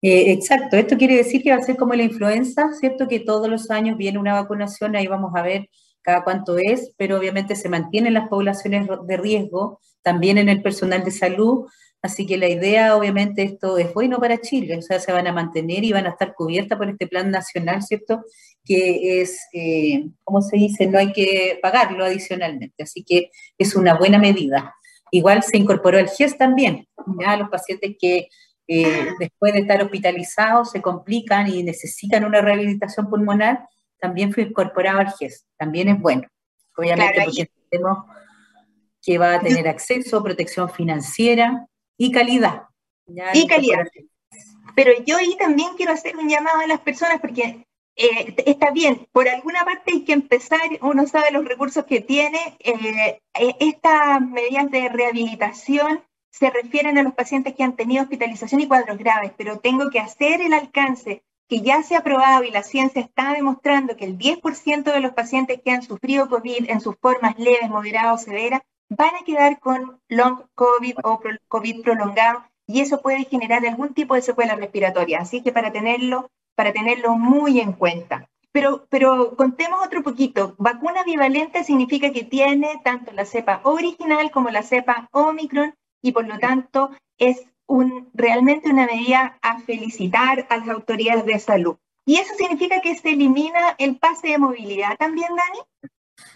Eh, 0.01 0.31
exacto, 0.31 0.77
esto 0.77 0.97
quiere 0.97 1.17
decir 1.17 1.43
que 1.43 1.51
va 1.51 1.57
a 1.57 1.61
ser 1.61 1.75
como 1.75 1.93
la 1.93 2.03
influenza, 2.03 2.71
¿cierto? 2.79 3.09
Que 3.09 3.19
todos 3.19 3.49
los 3.49 3.69
años 3.69 3.97
viene 3.97 4.17
una 4.17 4.33
vacunación, 4.33 4.95
ahí 4.95 5.07
vamos 5.07 5.33
a 5.35 5.41
ver 5.41 5.69
cada 6.01 6.23
cuánto 6.23 6.57
es, 6.57 6.93
pero 6.95 7.17
obviamente 7.17 7.57
se 7.57 7.67
mantienen 7.67 8.13
las 8.13 8.29
poblaciones 8.29 8.87
de 9.05 9.17
riesgo, 9.17 9.81
también 10.01 10.37
en 10.37 10.47
el 10.47 10.61
personal 10.61 11.03
de 11.03 11.11
salud, 11.11 11.67
Así 12.01 12.25
que 12.25 12.37
la 12.37 12.47
idea, 12.47 12.95
obviamente, 12.95 13.43
esto 13.43 13.77
es 13.77 13.93
bueno 13.93 14.19
para 14.19 14.39
Chile, 14.39 14.77
o 14.77 14.81
sea, 14.81 14.99
se 14.99 15.11
van 15.11 15.27
a 15.27 15.33
mantener 15.33 15.83
y 15.83 15.91
van 15.91 16.05
a 16.05 16.11
estar 16.11 16.33
cubiertas 16.33 16.77
por 16.77 16.89
este 16.89 17.07
plan 17.07 17.29
nacional, 17.29 17.83
¿cierto? 17.83 18.23
Que 18.63 19.21
es, 19.21 19.37
eh, 19.53 20.07
como 20.23 20.41
se 20.41 20.55
dice, 20.55 20.87
no 20.87 20.97
hay 20.97 21.11
que 21.11 21.59
pagarlo 21.61 22.05
adicionalmente. 22.05 22.83
Así 22.83 23.03
que 23.03 23.31
es 23.57 23.75
una 23.75 23.97
buena 23.97 24.17
medida. 24.17 24.75
Igual 25.11 25.43
se 25.43 25.57
incorporó 25.57 25.97
el 25.97 26.09
GES 26.09 26.37
también, 26.37 26.87
ya 27.19 27.37
los 27.37 27.49
pacientes 27.49 27.95
que 27.99 28.29
eh, 28.67 29.09
después 29.19 29.53
de 29.53 29.61
estar 29.61 29.81
hospitalizados 29.81 30.71
se 30.71 30.81
complican 30.81 31.47
y 31.47 31.63
necesitan 31.63 32.23
una 32.23 32.41
rehabilitación 32.41 33.09
pulmonar, 33.09 33.67
también 33.99 34.31
fue 34.31 34.43
incorporado 34.43 34.99
al 34.99 35.11
GES. 35.11 35.45
También 35.57 35.89
es 35.89 35.99
bueno, 35.99 36.27
obviamente, 36.77 37.21
porque 37.25 37.41
entendemos 37.41 38.05
que 39.01 39.17
va 39.17 39.35
a 39.35 39.39
tener 39.39 39.67
acceso, 39.67 40.17
a 40.17 40.23
protección 40.23 40.69
financiera, 40.69 41.65
y 41.97 42.11
calidad. 42.11 42.63
y 43.33 43.47
calidad. 43.47 43.87
Pero 44.75 44.91
yo 45.05 45.17
ahí 45.17 45.35
también 45.37 45.69
quiero 45.75 45.91
hacer 45.91 46.15
un 46.15 46.29
llamado 46.29 46.59
a 46.59 46.67
las 46.67 46.79
personas 46.79 47.19
porque 47.19 47.65
eh, 47.99 48.33
está 48.45 48.71
bien, 48.71 49.07
por 49.11 49.27
alguna 49.27 49.65
parte 49.65 49.91
hay 49.91 50.05
que 50.05 50.13
empezar, 50.13 50.61
uno 50.81 51.05
sabe 51.05 51.31
los 51.31 51.43
recursos 51.43 51.83
que 51.83 51.99
tiene, 51.99 52.39
eh, 52.59 53.19
eh, 53.33 53.55
estas 53.59 54.21
medidas 54.21 54.71
de 54.71 54.87
rehabilitación 54.87 56.01
se 56.31 56.49
refieren 56.49 56.97
a 56.97 57.03
los 57.03 57.13
pacientes 57.13 57.55
que 57.55 57.63
han 57.63 57.75
tenido 57.75 58.03
hospitalización 58.03 58.61
y 58.61 58.67
cuadros 58.69 58.97
graves, 58.97 59.33
pero 59.35 59.59
tengo 59.59 59.89
que 59.89 59.99
hacer 59.99 60.39
el 60.39 60.53
alcance 60.53 61.23
que 61.49 61.59
ya 61.59 61.83
se 61.83 61.97
ha 61.97 62.03
probado 62.03 62.45
y 62.45 62.51
la 62.51 62.63
ciencia 62.63 63.01
está 63.01 63.33
demostrando 63.33 63.97
que 63.97 64.05
el 64.05 64.17
10% 64.17 64.93
de 64.93 64.99
los 65.01 65.11
pacientes 65.11 65.59
que 65.61 65.71
han 65.71 65.81
sufrido 65.81 66.29
COVID 66.29 66.69
en 66.69 66.79
sus 66.79 66.95
formas 67.01 67.37
leves, 67.37 67.69
moderadas 67.69 68.21
o 68.21 68.23
severas 68.23 68.61
van 68.87 69.13
a 69.15 69.25
quedar 69.25 69.59
con 69.59 69.99
long 70.07 70.43
COVID 70.55 70.99
o 71.03 71.19
COVID 71.49 71.81
prolongado 71.81 72.45
y 72.65 72.79
eso 72.79 73.01
puede 73.01 73.25
generar 73.25 73.65
algún 73.65 73.93
tipo 73.93 74.15
de 74.15 74.21
secuela 74.21 74.55
respiratoria. 74.55 75.19
Así 75.19 75.41
que 75.41 75.51
para 75.51 75.73
tenerlo, 75.73 76.29
para 76.59 76.73
tenerlo 76.73 77.15
muy 77.15 77.61
en 77.61 77.71
cuenta. 77.71 78.29
Pero, 78.51 78.85
pero 78.89 79.37
contemos 79.37 79.79
otro 79.81 80.03
poquito. 80.03 80.55
Vacuna 80.57 81.05
bivalente 81.05 81.63
significa 81.63 82.11
que 82.11 82.25
tiene 82.25 82.81
tanto 82.83 83.13
la 83.13 83.23
cepa 83.23 83.61
original 83.63 84.29
como 84.29 84.49
la 84.49 84.61
cepa 84.61 85.07
Omicron 85.13 85.73
y 86.01 86.11
por 86.11 86.27
lo 86.27 86.37
tanto 86.37 86.89
es 87.17 87.45
un, 87.65 88.09
realmente 88.13 88.69
una 88.69 88.87
medida 88.87 89.39
a 89.41 89.61
felicitar 89.61 90.47
a 90.49 90.57
las 90.57 90.67
autoridades 90.67 91.25
de 91.25 91.39
salud. 91.39 91.77
¿Y 92.05 92.17
eso 92.17 92.33
significa 92.35 92.81
que 92.81 92.93
se 92.93 93.11
elimina 93.11 93.77
el 93.77 93.97
pase 93.97 94.27
de 94.27 94.37
movilidad 94.37 94.97
también, 94.97 95.29
Dani? 95.29 95.89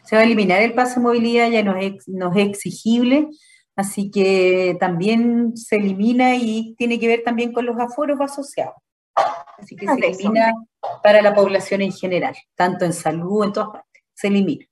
Se 0.06 0.16
va 0.16 0.22
a 0.22 0.26
eliminar 0.26 0.62
el 0.62 0.74
pase 0.74 1.02
de 1.02 1.02
movilidad, 1.02 1.50
ya 1.50 1.64
no 1.64 1.76
es, 1.76 2.08
exigible, 2.38 3.28
así 3.76 4.10
que 4.10 4.78
también 4.80 5.58
se 5.58 5.76
elimina 5.76 6.38
y 6.38 6.76
tiene 6.78 6.98
que 6.98 7.08
ver 7.08 7.24
también 7.24 7.52
con 7.52 7.66
los 7.66 7.78
aforos 7.78 8.22
asociados. 8.22 8.83
Así 9.58 9.76
que 9.76 9.86
se 9.88 9.94
elimina 9.94 10.54
para 11.02 11.22
la 11.22 11.34
población 11.34 11.82
en 11.82 11.92
general, 11.92 12.36
tanto 12.56 12.86
en 12.86 12.94
salud, 12.94 13.46
en 13.46 13.54
todas 13.54 13.70
partes, 13.70 14.04
se 14.13 14.28
elimina. 14.28 14.66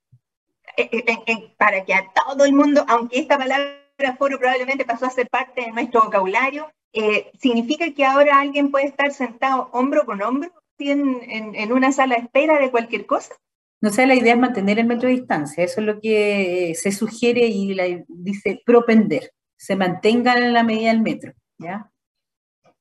Eh, 0.76 0.90
eh, 0.92 1.54
para 1.58 1.84
que 1.84 1.94
a 1.94 2.10
todo 2.12 2.44
el 2.44 2.52
mundo, 2.52 2.84
aunque 2.88 3.18
esta 3.18 3.38
palabra 3.38 3.78
aforo 4.06 4.38
probablemente 4.38 4.84
pasó 4.84 5.06
a 5.06 5.10
ser 5.10 5.28
parte 5.28 5.62
de 5.62 5.72
nuestro 5.72 6.02
vocabulario, 6.02 6.72
eh, 6.92 7.30
¿significa 7.38 7.92
que 7.92 8.04
ahora 8.04 8.40
alguien 8.40 8.70
puede 8.70 8.86
estar 8.86 9.12
sentado 9.12 9.68
hombro 9.72 10.04
con 10.04 10.22
hombro 10.22 10.50
en, 10.78 11.54
en 11.54 11.72
una 11.72 11.92
sala 11.92 12.16
de 12.16 12.22
espera 12.22 12.58
de 12.58 12.70
cualquier 12.70 13.06
cosa? 13.06 13.34
No 13.80 13.90
sé, 13.90 14.06
la 14.06 14.14
idea 14.14 14.34
es 14.34 14.40
mantener 14.40 14.78
el 14.78 14.86
metro 14.86 15.08
de 15.08 15.16
distancia, 15.16 15.64
eso 15.64 15.80
es 15.80 15.86
lo 15.86 16.00
que 16.00 16.72
se 16.76 16.92
sugiere 16.92 17.46
y 17.46 17.76
dice 18.08 18.62
propender, 18.64 19.32
se 19.56 19.76
mantengan 19.76 20.38
en 20.38 20.52
la 20.52 20.62
medida 20.62 20.90
del 20.90 21.02
metro, 21.02 21.32
¿ya? 21.58 21.91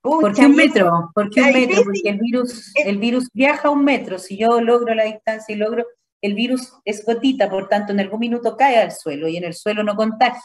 ¿Por 0.01 0.33
qué 0.33 0.45
un 0.45 0.55
metro? 0.55 1.11
¿Por 1.13 1.29
qué 1.29 1.41
un 1.41 1.53
metro? 1.53 1.83
Porque 1.83 2.09
el 2.09 2.19
virus, 2.19 2.71
el 2.75 2.97
virus 2.97 3.29
viaja 3.33 3.69
un 3.69 3.83
metro, 3.83 4.17
si 4.17 4.37
yo 4.37 4.59
logro 4.59 4.95
la 4.95 5.03
distancia 5.03 5.53
y 5.53 5.57
logro, 5.57 5.85
el 6.21 6.33
virus 6.33 6.73
es 6.85 7.05
gotita, 7.05 7.49
por 7.49 7.67
tanto 7.67 7.91
en 7.91 7.99
algún 7.99 8.19
minuto 8.19 8.57
cae 8.57 8.77
al 8.77 8.91
suelo 8.91 9.27
y 9.27 9.37
en 9.37 9.43
el 9.43 9.53
suelo 9.53 9.83
no 9.83 9.95
contagia. 9.95 10.41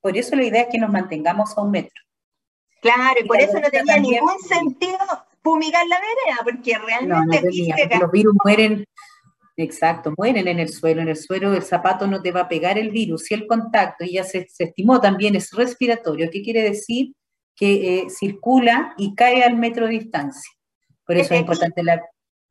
Por 0.00 0.16
eso 0.16 0.36
la 0.36 0.44
idea 0.44 0.62
es 0.62 0.68
que 0.70 0.78
nos 0.78 0.90
mantengamos 0.90 1.56
a 1.56 1.62
un 1.62 1.70
metro. 1.70 2.02
Claro, 2.80 3.18
y 3.22 3.26
por 3.26 3.40
eso 3.40 3.58
no 3.58 3.68
tenía 3.70 3.98
ningún 3.98 4.38
sentido 4.40 4.98
fumigar 5.42 5.86
la 5.86 5.96
vereda, 5.96 6.40
porque 6.44 6.78
realmente... 6.78 7.98
los 8.00 8.10
virus 8.10 8.34
mueren 8.44 8.84
Exacto, 9.58 10.12
mueren 10.18 10.48
en 10.48 10.60
el 10.60 10.68
suelo. 10.68 11.00
En 11.00 11.08
el 11.08 11.16
suelo 11.16 11.54
el 11.54 11.62
zapato 11.62 12.06
no 12.06 12.20
te 12.20 12.30
va 12.30 12.42
a 12.42 12.48
pegar 12.48 12.76
el 12.78 12.90
virus. 12.90 13.24
Si 13.24 13.34
el 13.34 13.46
contacto, 13.46 14.04
y 14.04 14.12
ya 14.12 14.24
se, 14.24 14.46
estimó 14.58 15.00
también, 15.00 15.34
es 15.34 15.50
respiratorio, 15.52 16.28
¿qué 16.30 16.42
quiere 16.42 16.62
decir? 16.62 17.14
Que 17.56 18.00
eh, 18.00 18.10
circula 18.10 18.94
y 18.96 19.14
cae 19.14 19.42
al 19.42 19.56
metro 19.56 19.86
de 19.86 19.92
distancia. 19.92 20.52
Por 21.06 21.16
eso 21.16 21.34
es 21.34 21.40
importante 21.40 21.82
la, 21.82 22.02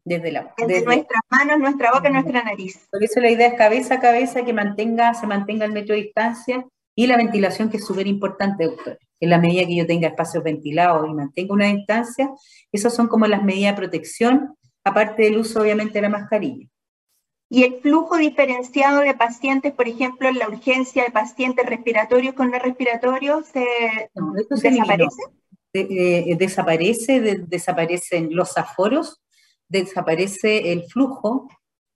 desde 0.03 0.31
la... 0.31 0.53
Desde, 0.57 0.83
nuestras 0.83 1.21
manos, 1.29 1.59
nuestra 1.59 1.91
boca, 1.91 2.09
nuestra 2.09 2.43
nariz. 2.43 2.87
Por 2.91 3.03
eso 3.03 3.19
la 3.19 3.29
idea 3.29 3.47
es 3.47 3.53
cabeza 3.55 3.95
a 3.95 3.99
cabeza 3.99 4.43
que 4.43 4.53
mantenga, 4.53 5.13
se 5.13 5.27
mantenga 5.27 5.65
el 5.65 5.73
metro 5.73 5.93
de 5.95 6.03
distancia 6.03 6.65
y 6.95 7.07
la 7.07 7.17
ventilación, 7.17 7.69
que 7.69 7.77
es 7.77 7.85
súper 7.85 8.07
importante, 8.07 8.65
doctor. 8.65 8.97
En 9.19 9.29
la 9.29 9.37
medida 9.37 9.65
que 9.65 9.75
yo 9.75 9.85
tenga 9.85 10.07
espacios 10.07 10.43
ventilados 10.43 11.07
y 11.09 11.13
mantenga 11.13 11.53
una 11.53 11.67
distancia, 11.67 12.29
esas 12.71 12.93
son 12.93 13.07
como 13.07 13.27
las 13.27 13.43
medidas 13.43 13.73
de 13.75 13.81
protección, 13.81 14.55
aparte 14.83 15.23
del 15.23 15.37
uso, 15.37 15.61
obviamente, 15.61 15.93
de 15.93 16.01
la 16.01 16.09
mascarilla 16.09 16.67
y 17.49 17.63
el 17.63 17.79
flujo 17.81 18.17
diferenciado 18.17 19.01
de 19.01 19.13
pacientes, 19.13 19.73
por 19.73 19.88
ejemplo, 19.88 20.27
en 20.27 20.39
la 20.39 20.47
urgencia 20.47 21.03
de 21.03 21.12
pacientes 21.12 21.65
respiratorios 21.65 22.34
con 22.34 22.51
no 22.51 22.60
respiratorios, 22.60 23.45
se, 23.47 23.65
desaparece. 24.49 25.21
Eh, 25.73 26.36
desaparece, 26.38 27.19
desaparecen 27.47 28.36
los 28.36 28.58
aforos, 28.58 29.21
desaparece 29.67 30.71
el 30.71 30.84
flujo, 30.86 31.49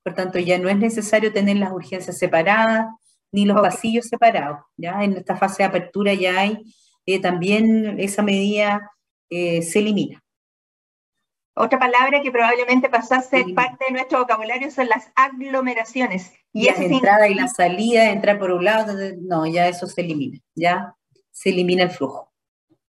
por 0.04 0.14
tanto 0.14 0.38
ya 0.40 0.58
no 0.58 0.70
es 0.70 0.78
necesario 0.78 1.32
tener 1.32 1.58
las 1.58 1.72
urgencias 1.72 2.18
separadas 2.18 2.88
ni 3.32 3.46
los 3.46 3.60
pasillos 3.62 4.08
separados. 4.08 4.60
¿ya? 4.78 5.04
En 5.04 5.18
esta 5.18 5.36
fase 5.36 5.64
de 5.64 5.70
apertura 5.70 6.14
ya 6.14 6.40
hay 6.40 6.64
eh, 7.06 7.20
también 7.20 8.00
esa 8.00 8.22
medida 8.22 8.92
eh, 9.30 9.62
se 9.62 9.80
elimina. 9.80 10.22
Otra 11.62 11.78
palabra 11.78 12.22
que 12.22 12.32
probablemente 12.32 12.88
pasó 12.88 13.16
a 13.16 13.22
ser 13.22 13.44
parte 13.54 13.84
de 13.84 13.92
nuestro 13.92 14.20
vocabulario 14.20 14.72
son 14.72 14.88
las 14.88 15.12
aglomeraciones. 15.14 16.32
Y 16.54 16.68
la 16.68 16.76
entrada 16.78 17.28
y 17.28 17.34
la 17.34 17.50
salida, 17.50 18.12
entrar 18.12 18.40
por 18.40 18.52
un 18.52 18.64
lado, 18.64 18.94
no, 19.20 19.46
ya 19.46 19.68
eso 19.68 19.86
se 19.86 20.00
elimina, 20.00 20.40
ya 20.56 20.96
se 21.32 21.50
elimina 21.50 21.84
el 21.84 21.90
flujo. 21.90 22.32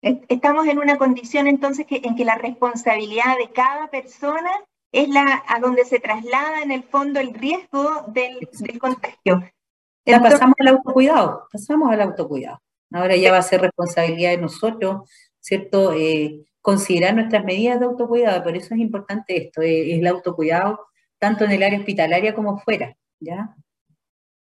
Estamos 0.03 0.69
en 0.69 0.79
una 0.79 0.99
condición 0.99 1.49
entonces 1.49 1.85
que, 1.85 2.01
en 2.05 2.15
que 2.15 2.25
la 2.25 2.37
responsabilidad 2.37 3.37
de 3.39 3.51
cada 3.51 3.89
persona 3.89 4.53
es 4.93 5.09
la 5.09 5.43
a 5.49 5.59
donde 5.59 5.85
se 5.85 5.99
traslada 5.99 6.63
en 6.63 6.71
el 6.71 6.85
fondo 6.85 7.19
el 7.19 7.35
riesgo 7.35 8.05
del, 8.07 8.39
contagio. 8.79 9.51
Ya 10.07 10.21
pasamos 10.21 10.55
al 10.61 10.69
autocuidado, 10.69 11.49
pasamos 11.51 11.91
al 11.91 12.03
autocuidado. 12.03 12.63
Ahora 12.93 13.17
ya 13.17 13.33
va 13.33 13.39
a 13.39 13.43
ser 13.43 13.63
responsabilidad 13.63 14.31
de 14.31 14.39
nosotros, 14.39 15.11
¿cierto? 15.41 15.93
Eh, 15.93 16.45
considerar 16.61 17.15
nuestras 17.15 17.45
medidas 17.45 17.81
de 17.81 17.87
autocuidado. 17.87 18.43
Por 18.43 18.57
eso 18.57 18.75
es 18.75 18.81
importante 18.81 19.37
esto, 19.37 19.63
eh, 19.63 19.93
es 19.95 20.01
el 20.01 20.07
autocuidado 20.07 20.87
tanto 21.21 21.45
en 21.45 21.53
el 21.53 21.63
área 21.63 21.79
hospitalaria 21.79 22.35
como 22.35 22.59
fuera, 22.59 22.97
¿ya? 23.21 23.55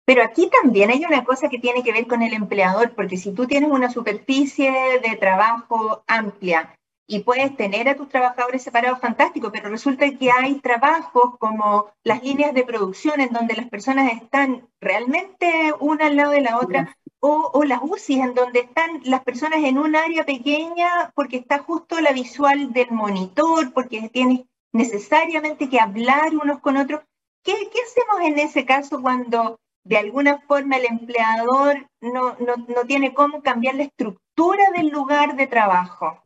Pero 0.07 0.23
aquí 0.23 0.49
también 0.49 0.91
hay 0.91 1.05
una 1.05 1.23
cosa 1.23 1.51
que 1.51 1.59
tiene 1.59 1.83
que 1.83 1.93
ver 1.93 2.07
con 2.07 2.23
el 2.23 2.33
empleador, 2.33 2.95
porque 2.95 3.19
si 3.19 3.35
tú 3.35 3.47
tienes 3.47 3.71
una 3.71 3.91
superficie 3.91 4.73
de 5.03 5.17
trabajo 5.17 6.03
amplia 6.07 6.75
y 7.07 7.21
puedes 7.21 7.55
tener 7.57 7.89
a 7.89 7.97
tus 7.97 8.09
trabajadores 8.09 8.63
separados, 8.63 9.01
fantástico, 9.01 9.51
pero 9.53 9.69
resulta 9.69 10.11
que 10.17 10.31
hay 10.31 10.61
trabajos 10.61 11.37
como 11.39 11.91
las 12.05 12.23
líneas 12.23 12.55
de 12.55 12.65
producción 12.65 13.21
en 13.21 13.33
donde 13.33 13.57
las 13.57 13.69
personas 13.69 14.13
están 14.13 14.67
realmente 14.81 15.75
una 15.81 16.07
al 16.07 16.17
lado 16.17 16.31
de 16.31 16.41
la 16.43 16.59
otra, 16.59 16.97
o, 17.21 17.65
las 17.65 17.81
UCI, 17.83 18.21
en 18.21 18.35
donde 18.35 18.61
están 18.61 19.01
las 19.05 19.23
personas 19.25 19.65
en 19.65 19.79
un 19.79 19.97
área 19.97 20.25
pequeña 20.25 21.13
porque 21.15 21.39
está 21.39 21.59
justo 21.59 22.01
la 22.01 22.13
visual 22.13 22.73
del 22.73 22.91
monitor, 22.91 23.73
porque 23.73 24.09
tienes 24.13 24.43
necesariamente 24.73 25.69
que 25.69 25.81
hablar 25.81 26.35
unos 26.35 26.61
con 26.61 26.77
otros. 26.77 27.01
¿Qué, 27.43 27.53
hacemos 27.53 28.29
en 28.29 28.39
ese 28.39 28.65
caso 28.65 29.01
cuando 29.01 29.59
de 29.85 29.97
alguna 29.97 30.41
forma 30.47 30.77
el 30.77 30.85
empleador 30.85 31.89
no, 32.01 32.37
no, 32.39 32.85
tiene 32.87 33.15
cómo 33.15 33.43
cambiar 33.43 33.75
la 33.77 33.85
estructura 33.85 34.63
del 34.77 34.89
lugar 34.89 35.35
de 35.35 35.47
trabajo? 35.47 36.23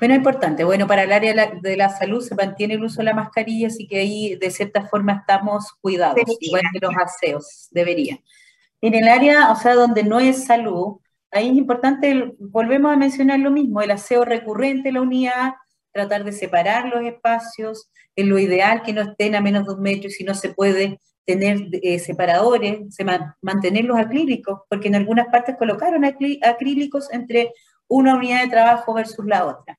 Bueno, 0.00 0.14
importante. 0.14 0.64
Bueno, 0.64 0.86
para 0.86 1.04
el 1.04 1.12
área 1.12 1.52
de 1.52 1.76
la, 1.76 1.88
salud 1.90 2.22
se 2.22 2.34
mantiene 2.34 2.74
el 2.74 2.82
uso 2.82 2.98
de 2.98 3.04
la 3.04 3.14
mascarilla, 3.14 3.68
así 3.68 3.86
que 3.86 4.00
ahí 4.00 4.34
de 4.34 4.50
cierta 4.50 4.86
forma 4.86 5.12
estamos 5.12 5.72
cuidados, 5.80 6.24
igual 6.40 6.64
que 6.72 6.80
los 6.80 6.94
aseos, 6.96 7.68
debería. 7.70 8.18
En 8.84 8.92
el 8.92 9.08
área, 9.08 9.50
o 9.50 9.56
sea, 9.56 9.74
donde 9.76 10.02
no 10.02 10.20
es 10.20 10.44
salud, 10.44 10.98
ahí 11.30 11.48
es 11.48 11.56
importante, 11.56 12.34
volvemos 12.38 12.92
a 12.92 12.96
mencionar 12.96 13.40
lo 13.40 13.50
mismo, 13.50 13.80
el 13.80 13.90
aseo 13.90 14.26
recurrente 14.26 14.90
de 14.90 14.92
la 14.92 15.00
unidad, 15.00 15.54
tratar 15.90 16.22
de 16.22 16.32
separar 16.32 16.88
los 16.88 17.02
espacios, 17.02 17.88
en 18.14 18.28
lo 18.28 18.38
ideal 18.38 18.82
que 18.82 18.92
no 18.92 19.00
estén 19.00 19.36
a 19.36 19.40
menos 19.40 19.66
de 19.66 19.72
un 19.72 19.80
metro 19.80 20.08
y 20.08 20.12
si 20.12 20.22
no 20.22 20.34
se 20.34 20.50
puede 20.50 21.00
tener 21.24 21.66
eh, 21.72 21.98
separadores, 21.98 22.94
se 22.94 23.06
mantener 23.40 23.86
los 23.86 23.98
acrílicos, 23.98 24.60
porque 24.68 24.88
en 24.88 24.96
algunas 24.96 25.28
partes 25.28 25.56
colocaron 25.56 26.04
acrílicos 26.04 27.10
entre 27.10 27.52
una 27.88 28.14
unidad 28.14 28.42
de 28.42 28.50
trabajo 28.50 28.92
versus 28.92 29.24
la 29.24 29.46
otra. 29.46 29.78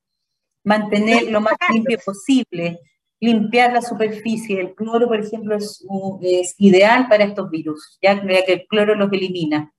Mantener 0.64 1.30
lo 1.30 1.42
más 1.42 1.54
limpio 1.72 2.00
posible, 2.04 2.80
limpiar 3.20 3.74
la 3.74 3.82
superficie. 3.82 4.60
El 4.60 4.76
cloro, 4.76 5.08
por 5.08 5.20
ejemplo, 5.20 5.56
es, 5.56 6.56
ideal 6.58 7.08
para 7.08 7.24
estos 7.24 7.50
virus, 7.50 7.98
ya 8.02 8.22
que 8.22 8.44
el 8.48 8.68
cloro 8.68 8.96
los 8.96 9.12
elimina. 9.12 9.72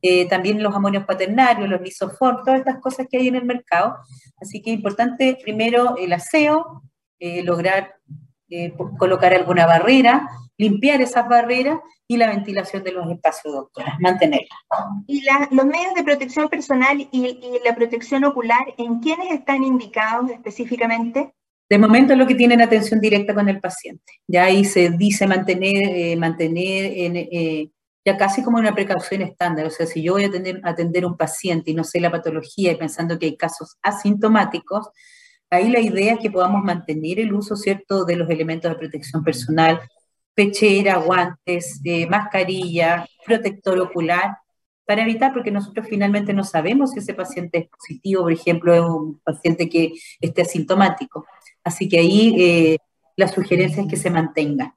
Eh, 0.00 0.26
también 0.28 0.62
los 0.62 0.74
amonios 0.74 1.04
cuaternarios, 1.04 1.68
los 1.68 1.80
lisoform, 1.80 2.44
todas 2.44 2.58
estas 2.58 2.80
cosas 2.80 3.06
que 3.08 3.18
hay 3.18 3.28
en 3.28 3.36
el 3.36 3.44
mercado. 3.44 3.96
Así 4.40 4.60
que 4.60 4.70
es 4.70 4.76
importante 4.76 5.38
primero 5.42 5.96
el 5.96 6.12
aseo, 6.12 6.82
eh, 7.20 7.42
lograr 7.44 7.94
eh, 8.54 8.74
colocar 8.98 9.32
alguna 9.32 9.64
barrera, 9.64 10.28
limpiar 10.58 11.00
esas 11.00 11.26
barreras 11.26 11.80
y 12.06 12.18
la 12.18 12.28
ventilación 12.28 12.84
de 12.84 12.92
los 12.92 13.10
espacios, 13.10 13.54
doctora, 13.54 13.96
mantenerla. 13.98 14.54
¿Y 15.06 15.24
los 15.50 15.64
medios 15.64 15.94
de 15.94 16.04
protección 16.04 16.50
personal 16.50 17.00
y, 17.00 17.08
y, 17.10 17.60
la 17.64 17.74
protección 17.74 18.24
ocular, 18.24 18.74
en 18.76 18.98
quiénes 18.98 19.30
están 19.30 19.64
indicados 19.64 20.30
específicamente? 20.30 21.32
De 21.72 21.78
momento 21.78 22.14
lo 22.14 22.26
que 22.26 22.34
tienen 22.34 22.60
atención 22.60 23.00
directa 23.00 23.32
con 23.32 23.48
el 23.48 23.58
paciente. 23.58 24.20
Ya 24.28 24.44
ahí 24.44 24.62
se 24.62 24.90
dice 24.90 25.26
mantener, 25.26 26.18
mantener 26.18 26.92
en, 26.94 27.72
ya 28.04 28.18
casi 28.18 28.42
como 28.42 28.58
una 28.58 28.74
precaución 28.74 29.22
estándar. 29.22 29.64
O 29.64 29.70
sea, 29.70 29.86
si 29.86 30.02
yo 30.02 30.12
voy 30.12 30.24
a 30.24 30.26
atender, 30.26 30.60
atender 30.64 31.06
un 31.06 31.16
paciente 31.16 31.70
y 31.70 31.74
no 31.74 31.82
sé 31.82 31.98
la 31.98 32.10
patología 32.10 32.72
y 32.72 32.76
pensando 32.76 33.18
que 33.18 33.24
hay 33.24 33.36
casos 33.38 33.78
asintomáticos, 33.80 34.90
ahí 35.48 35.70
la 35.70 35.80
idea 35.80 36.12
es 36.12 36.18
que 36.20 36.30
podamos 36.30 36.62
mantener 36.62 37.18
el 37.20 37.32
uso, 37.32 37.56
¿cierto?, 37.56 38.04
de 38.04 38.16
los 38.16 38.28
elementos 38.28 38.70
de 38.70 38.76
protección 38.76 39.24
personal, 39.24 39.80
pechera, 40.34 40.98
guantes, 40.98 41.80
eh, 41.84 42.06
mascarilla, 42.06 43.06
protector 43.24 43.80
ocular, 43.80 44.36
para 44.84 45.02
evitar, 45.02 45.32
porque 45.32 45.50
nosotros 45.50 45.86
finalmente 45.88 46.34
no 46.34 46.44
sabemos 46.44 46.90
si 46.90 46.98
ese 46.98 47.14
paciente 47.14 47.58
es 47.58 47.68
positivo, 47.68 48.24
por 48.24 48.32
ejemplo, 48.32 48.74
es 48.74 48.82
un 48.82 49.20
paciente 49.20 49.68
que 49.68 49.92
esté 50.20 50.42
asintomático. 50.42 51.24
Así 51.64 51.88
que 51.88 51.98
ahí 51.98 52.34
eh, 52.38 52.78
la 53.16 53.28
sugerencia 53.28 53.82
es 53.82 53.88
que 53.88 53.96
se 53.96 54.10
mantenga. 54.10 54.74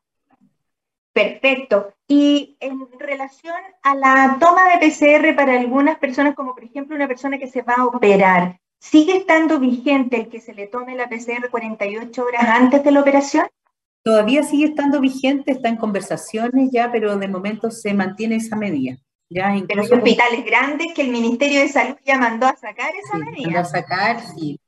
Perfecto. 1.13 1.93
Y 2.07 2.57
en 2.59 2.87
relación 2.99 3.55
a 3.83 3.95
la 3.95 4.37
toma 4.39 4.63
de 4.67 4.85
PCR 4.85 5.33
para 5.35 5.57
algunas 5.57 5.97
personas, 5.97 6.35
como 6.35 6.53
por 6.53 6.63
ejemplo 6.63 6.95
una 6.95 7.07
persona 7.07 7.37
que 7.37 7.47
se 7.47 7.61
va 7.61 7.75
a 7.77 7.85
operar, 7.85 8.59
¿sigue 8.79 9.17
estando 9.17 9.59
vigente 9.59 10.17
el 10.17 10.27
que 10.27 10.41
se 10.41 10.53
le 10.53 10.67
tome 10.67 10.95
la 10.95 11.07
PCR 11.07 11.49
48 11.49 12.23
horas 12.23 12.43
antes 12.43 12.83
de 12.83 12.91
la 12.91 12.99
operación? 12.99 13.47
Todavía 14.03 14.43
sigue 14.43 14.65
estando 14.65 14.99
vigente, 14.99 15.53
está 15.53 15.69
en 15.69 15.77
conversaciones 15.77 16.69
ya, 16.71 16.91
pero 16.91 17.17
de 17.17 17.27
momento 17.27 17.71
se 17.71 17.93
mantiene 17.93 18.35
esa 18.35 18.55
medida. 18.55 18.97
Ya, 19.29 19.55
pero 19.67 19.81
hay 19.81 19.89
hospitales 19.89 20.45
grandes 20.45 20.93
que 20.93 21.01
el 21.01 21.09
Ministerio 21.09 21.61
de 21.61 21.69
Salud 21.69 21.95
ya 22.05 22.17
mandó 22.17 22.45
a 22.45 22.55
sacar 22.55 22.91
esa 22.93 23.17
medida. 23.17 23.45
Mandó 23.45 23.59
a 23.59 23.65
sacar, 23.65 24.19
sí. 24.35 24.59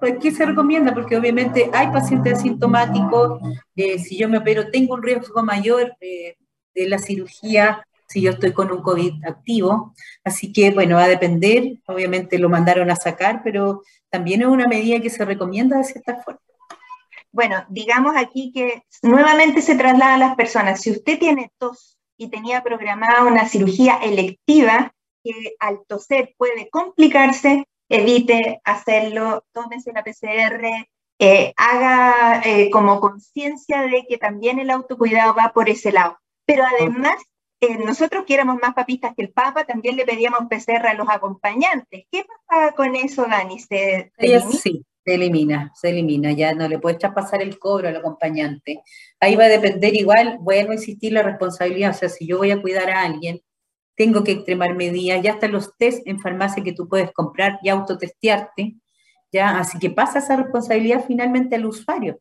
Pues, 0.00 0.14
¿qué 0.20 0.30
se 0.30 0.46
recomienda? 0.46 0.92
Porque 0.94 1.16
obviamente 1.16 1.70
hay 1.72 1.88
pacientes 1.88 2.38
asintomáticos, 2.38 3.40
eh, 3.76 3.98
si 3.98 4.18
yo 4.18 4.28
me 4.28 4.38
opero 4.38 4.70
tengo 4.70 4.94
un 4.94 5.02
riesgo 5.02 5.42
mayor 5.42 5.96
eh, 6.00 6.36
de 6.74 6.88
la 6.88 6.98
cirugía 6.98 7.84
si 8.06 8.20
yo 8.20 8.30
estoy 8.30 8.52
con 8.52 8.70
un 8.70 8.82
COVID 8.82 9.24
activo, 9.24 9.94
así 10.22 10.52
que 10.52 10.70
bueno, 10.70 10.96
va 10.96 11.04
a 11.04 11.08
depender, 11.08 11.78
obviamente 11.86 12.38
lo 12.38 12.48
mandaron 12.48 12.90
a 12.90 12.96
sacar, 12.96 13.40
pero 13.42 13.82
también 14.08 14.42
es 14.42 14.46
una 14.46 14.68
medida 14.68 15.00
que 15.00 15.10
se 15.10 15.24
recomienda 15.24 15.78
de 15.78 15.84
cierta 15.84 16.22
forma. 16.22 16.40
Bueno, 17.32 17.64
digamos 17.68 18.14
aquí 18.16 18.52
que 18.52 18.84
nuevamente 19.02 19.60
se 19.62 19.74
traslada 19.74 20.14
a 20.14 20.18
las 20.18 20.36
personas, 20.36 20.80
si 20.80 20.92
usted 20.92 21.18
tiene 21.18 21.50
tos 21.58 21.98
y 22.16 22.28
tenía 22.28 22.62
programada 22.62 23.24
una 23.24 23.48
cirugía 23.48 23.96
electiva, 23.96 24.94
que 25.24 25.56
al 25.58 25.80
toser 25.88 26.34
puede 26.36 26.68
complicarse, 26.70 27.66
evite 27.96 28.60
hacerlo, 28.64 29.44
tómese 29.52 29.92
la 29.92 30.04
PCR, 30.04 30.86
eh, 31.18 31.52
haga 31.56 32.42
eh, 32.44 32.70
como 32.70 33.00
conciencia 33.00 33.82
de 33.82 34.04
que 34.08 34.18
también 34.18 34.58
el 34.58 34.70
autocuidado 34.70 35.34
va 35.34 35.52
por 35.54 35.68
ese 35.68 35.92
lado. 35.92 36.18
Pero 36.44 36.64
además, 36.64 37.16
eh, 37.60 37.78
nosotros 37.78 38.24
que 38.26 38.34
éramos 38.34 38.58
más 38.60 38.74
papistas 38.74 39.14
que 39.16 39.22
el 39.22 39.32
Papa, 39.32 39.64
también 39.64 39.96
le 39.96 40.04
pedíamos 40.04 40.48
PCR 40.50 40.88
a 40.88 40.94
los 40.94 41.08
acompañantes. 41.08 42.04
¿Qué 42.10 42.26
pasa 42.46 42.72
con 42.74 42.94
eso, 42.96 43.26
Dani? 43.26 43.58
¿Se, 43.60 44.12
elimina? 44.18 44.50
Sí, 44.50 44.84
se 45.04 45.14
elimina, 45.14 45.72
se 45.74 45.90
elimina, 45.90 46.32
ya 46.32 46.54
no 46.54 46.68
le 46.68 46.78
puedes 46.78 46.98
pasar 47.14 47.42
el 47.42 47.58
cobro 47.58 47.88
al 47.88 47.96
acompañante. 47.96 48.82
Ahí 49.20 49.36
va 49.36 49.44
a 49.44 49.48
depender 49.48 49.94
igual, 49.94 50.40
a 50.46 50.72
insistir, 50.72 51.12
la 51.12 51.22
responsabilidad, 51.22 51.90
o 51.90 51.94
sea, 51.94 52.08
si 52.08 52.26
yo 52.26 52.38
voy 52.38 52.50
a 52.50 52.60
cuidar 52.60 52.90
a 52.90 53.02
alguien, 53.02 53.40
tengo 53.96 54.24
que 54.24 54.32
extremar 54.32 54.74
medidas, 54.74 55.22
ya 55.22 55.32
están 55.32 55.52
los 55.52 55.76
test 55.76 56.06
en 56.06 56.20
farmacia 56.20 56.62
que 56.64 56.72
tú 56.72 56.88
puedes 56.88 57.12
comprar 57.12 57.58
y 57.62 57.68
autotestearte, 57.68 58.76
ya, 59.32 59.58
así 59.58 59.78
que 59.78 59.90
pasa 59.90 60.18
esa 60.18 60.36
responsabilidad 60.36 61.04
finalmente 61.06 61.56
al 61.56 61.66
usuario. 61.66 62.20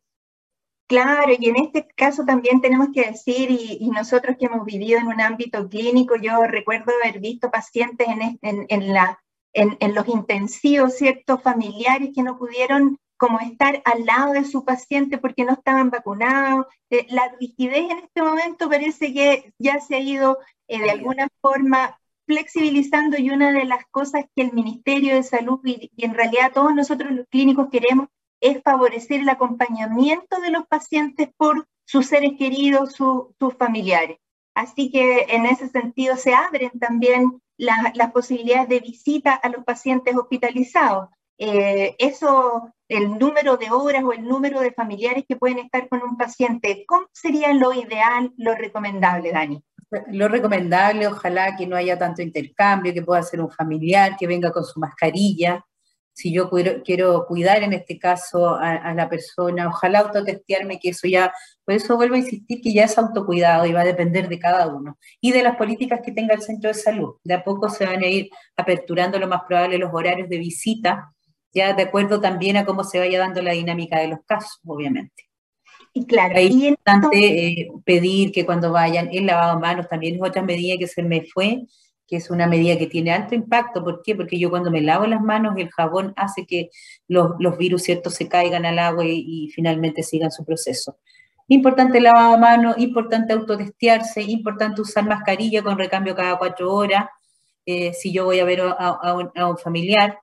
Claro, 0.87 1.31
y 1.39 1.49
en 1.49 1.55
este 1.55 1.87
caso 1.95 2.25
también 2.25 2.61
tenemos 2.61 2.89
que 2.93 3.05
decir, 3.11 3.49
y, 3.49 3.89
nosotros 3.89 4.35
que 4.37 4.45
hemos 4.45 4.65
vivido 4.65 4.99
en 4.99 5.07
un 5.07 5.21
ámbito 5.21 5.67
clínico, 5.69 6.15
yo 6.17 6.43
recuerdo 6.45 6.91
haber 7.01 7.19
visto 7.19 7.49
pacientes 7.49 8.07
en, 8.07 8.65
en, 8.69 8.93
la, 8.93 9.19
en, 9.53 9.95
los 9.95 10.07
intensivos, 10.07 10.95
ciertos 10.95 11.41
familiares 11.41 12.09
que 12.13 12.21
no 12.21 12.37
pudieron 12.37 12.99
como 13.17 13.39
estar 13.39 13.81
al 13.85 14.05
lado 14.05 14.33
de 14.33 14.43
su 14.43 14.65
paciente 14.65 15.17
porque 15.17 15.45
no 15.45 15.53
estaban 15.53 15.89
vacunados. 15.89 16.67
Eh, 16.89 17.05
la 17.09 17.29
rigidez 17.39 17.89
en 17.91 17.99
este 17.99 18.21
momento 18.21 18.69
parece 18.69 19.13
que 19.13 19.53
ya 19.57 19.79
se 19.79 19.95
ha 19.95 19.99
ido 19.99 20.39
eh, 20.67 20.79
de 20.79 20.91
alguna 20.91 21.27
forma 21.41 21.97
flexibilizando 22.25 23.17
y 23.17 23.29
una 23.29 23.51
de 23.51 23.65
las 23.65 23.85
cosas 23.91 24.25
que 24.35 24.43
el 24.43 24.53
Ministerio 24.53 25.15
de 25.15 25.23
Salud 25.23 25.59
y, 25.63 25.91
en 25.97 26.13
realidad 26.13 26.51
todos 26.53 26.73
nosotros 26.73 27.11
los 27.11 27.27
clínicos 27.27 27.69
queremos 27.69 28.07
es 28.39 28.61
favorecer 28.61 29.21
el 29.21 29.29
acompañamiento 29.29 30.39
de 30.41 30.51
los 30.51 30.67
pacientes 30.67 31.29
por 31.37 31.67
sus 31.85 32.07
seres 32.07 32.33
queridos, 32.37 32.93
sus 32.93 33.55
familiares. 33.57 34.17
Así 34.53 34.91
que 34.91 35.25
en 35.29 35.45
ese 35.45 35.67
sentido 35.69 36.15
se 36.17 36.33
abren 36.33 36.71
también 36.79 37.41
las 37.57 38.11
posibilidades 38.11 38.69
de 38.69 38.79
visita 38.79 39.33
a 39.33 39.49
los 39.49 39.63
pacientes 39.63 40.15
hospitalizados. 40.15 41.09
Eh, 41.37 41.95
eso, 41.97 42.73
el 42.87 43.17
número 43.17 43.57
de 43.57 43.71
horas 43.71 44.03
o 44.03 44.13
el 44.13 44.23
número 44.23 44.59
de 44.59 44.71
familiares 44.71 45.25
que 45.27 45.35
pueden 45.35 45.59
estar 45.59 45.89
con 45.89 46.01
un 46.03 46.17
paciente, 46.17 46.85
¿cómo 46.87 47.07
sería 47.11 47.53
lo 47.53 47.73
ideal, 47.73 48.31
lo 48.37 48.55
recomendable, 48.55 49.31
Dani? 49.31 49.63
Lo 50.07 50.27
recomendable, 50.27 51.07
ojalá 51.07 51.55
que 51.55 51.67
no 51.67 51.75
haya 51.75 51.97
tanto 51.97 52.21
intercambio, 52.21 52.93
que 52.93 53.03
pueda 53.03 53.21
ser 53.21 53.41
un 53.41 53.51
familiar, 53.51 54.15
que 54.17 54.27
venga 54.27 54.51
con 54.51 54.63
su 54.63 54.79
mascarilla. 54.79 55.63
Si 56.13 56.31
yo 56.31 56.49
quiero, 56.83 57.25
cuidar 57.25 57.63
en 57.63 57.73
este 57.73 57.97
caso 57.97 58.55
a, 58.55 58.93
la 58.93 59.09
persona, 59.09 59.67
ojalá 59.67 59.99
autotestearme, 59.99 60.79
que 60.79 60.89
eso 60.89 61.07
ya, 61.07 61.33
por 61.65 61.73
eso 61.73 61.95
vuelvo 61.95 62.15
a 62.15 62.19
insistir 62.19 62.61
que 62.61 62.73
ya 62.73 62.83
es 62.85 62.97
autocuidado 62.97 63.65
y 63.65 63.73
va 63.73 63.81
a 63.81 63.85
depender 63.85 64.29
de 64.29 64.39
cada 64.39 64.67
uno. 64.67 64.97
Y 65.19 65.31
de 65.31 65.41
las 65.41 65.55
políticas 65.55 66.01
que 66.03 66.11
tenga 66.11 66.35
el 66.35 66.41
centro 66.41 66.69
de 66.69 66.75
salud. 66.75 67.15
De 67.23 67.33
a 67.33 67.43
poco 67.43 67.69
se 67.69 67.85
van 67.85 68.03
a 68.03 68.07
ir 68.07 68.29
aperturando 68.55 69.17
lo 69.17 69.27
más 69.27 69.41
probable 69.47 69.79
los 69.79 69.91
horarios 69.93 70.29
de 70.29 70.37
visita 70.37 71.13
ya 71.53 71.73
de 71.73 71.83
acuerdo 71.83 72.19
también 72.19 72.57
a 72.57 72.65
cómo 72.65 72.83
se 72.83 72.99
vaya 72.99 73.19
dando 73.19 73.41
la 73.41 73.51
dinámica 73.51 73.99
de 73.99 74.07
los 74.07 74.19
casos, 74.25 74.59
obviamente. 74.65 75.29
Y 75.93 76.07
claro, 76.07 76.33
es 76.35 76.49
importante 76.49 77.17
eh, 77.17 77.71
pedir 77.85 78.31
que 78.31 78.45
cuando 78.45 78.71
vayan 78.71 79.09
el 79.11 79.27
lavado 79.27 79.55
de 79.55 79.61
manos 79.61 79.87
también 79.87 80.15
es 80.15 80.21
otra 80.21 80.41
medida 80.41 80.77
que 80.79 80.87
se 80.87 81.03
me 81.03 81.21
fue, 81.21 81.65
que 82.07 82.15
es 82.15 82.31
una 82.31 82.47
medida 82.47 82.79
que 82.79 82.87
tiene 82.87 83.11
alto 83.11 83.35
impacto. 83.35 83.83
¿Por 83.83 84.01
qué? 84.01 84.15
Porque 84.15 84.39
yo 84.39 84.49
cuando 84.49 84.71
me 84.71 84.81
lavo 84.81 85.05
las 85.05 85.21
manos, 85.21 85.53
el 85.57 85.69
jabón 85.69 86.13
hace 86.15 86.47
que 86.47 86.71
los, 87.07 87.37
virus 87.59 87.83
ciertos 87.83 88.15
se 88.15 88.27
caigan 88.27 88.65
al 88.65 88.79
agua 88.79 89.05
y, 89.05 89.49
finalmente 89.53 90.01
sigan 90.01 90.31
su 90.31 90.43
proceso. 90.43 90.97
Importante 91.47 91.99
el 91.99 92.05
lavado 92.05 92.33
de 92.33 92.39
manos, 92.39 92.75
importante 92.79 93.33
autotestearse, 93.33 94.23
importante 94.23 94.81
usar 94.81 95.05
mascarilla 95.05 95.61
con 95.61 95.77
recambio 95.77 96.15
cada 96.15 96.39
cuatro 96.39 96.73
horas. 96.73 97.05
Eh, 97.67 97.93
si 97.93 98.11
yo 98.11 98.25
voy 98.25 98.39
a 98.39 98.45
ver 98.45 98.61
a 98.61 99.47
un 99.47 99.57
familiar, 99.59 100.22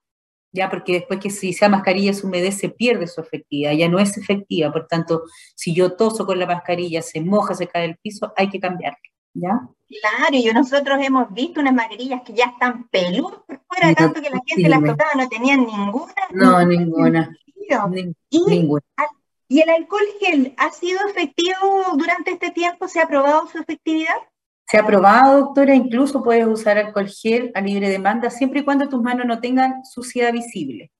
ya 0.52 0.68
porque 0.68 0.92
después 0.94 1.20
que 1.20 1.30
si 1.30 1.50
esa 1.50 1.68
mascarilla 1.68 2.12
se 2.12 2.26
humedece 2.26 2.68
pierde 2.68 3.06
su 3.06 3.20
efectividad, 3.20 3.72
ya 3.72 3.88
no 3.88 3.98
es 3.98 4.16
efectiva, 4.16 4.72
por 4.72 4.86
tanto, 4.86 5.22
si 5.54 5.74
yo 5.74 5.96
toso 5.96 6.26
con 6.26 6.38
la 6.38 6.46
mascarilla, 6.46 7.02
se 7.02 7.20
moja, 7.20 7.54
se 7.54 7.68
cae 7.68 7.84
el 7.84 7.96
piso, 7.98 8.32
hay 8.36 8.48
que 8.48 8.60
cambiarla, 8.60 8.98
¿ya? 9.34 9.60
Claro, 9.88 10.32
y 10.32 10.44
nosotros 10.52 10.98
hemos 11.02 11.32
visto 11.32 11.60
unas 11.60 11.74
mascarillas 11.74 12.22
que 12.22 12.32
ya 12.32 12.46
están 12.46 12.88
peludas 12.88 13.40
por 13.46 13.60
fuera, 13.66 13.94
tanto 13.94 14.20
que 14.22 14.30
la 14.30 14.40
gente 14.46 14.68
las 14.68 14.80
tocaba, 14.80 15.14
no 15.16 15.28
tenían 15.28 15.66
ninguna. 15.66 16.12
No, 16.32 16.64
ninguna. 16.64 17.36
y, 18.30 18.44
ninguna. 18.46 18.82
¿Y 19.48 19.60
el 19.62 19.68
alcohol 19.68 20.06
gel 20.20 20.54
ha 20.58 20.70
sido 20.70 21.00
efectivo 21.08 21.82
durante 21.96 22.30
este 22.30 22.52
tiempo? 22.52 22.86
¿Se 22.86 23.00
ha 23.00 23.08
probado 23.08 23.48
su 23.48 23.58
efectividad? 23.58 24.14
Se 24.70 24.78
ha 24.78 24.86
probado, 24.86 25.40
doctora, 25.40 25.74
incluso 25.74 26.22
puedes 26.22 26.46
usar 26.46 26.78
alcohol 26.78 27.08
gel 27.08 27.50
a 27.56 27.60
libre 27.60 27.88
demanda 27.88 28.30
siempre 28.30 28.60
y 28.60 28.64
cuando 28.64 28.88
tus 28.88 29.02
manos 29.02 29.26
no 29.26 29.40
tengan 29.40 29.84
suciedad 29.84 30.32
visible. 30.32 30.92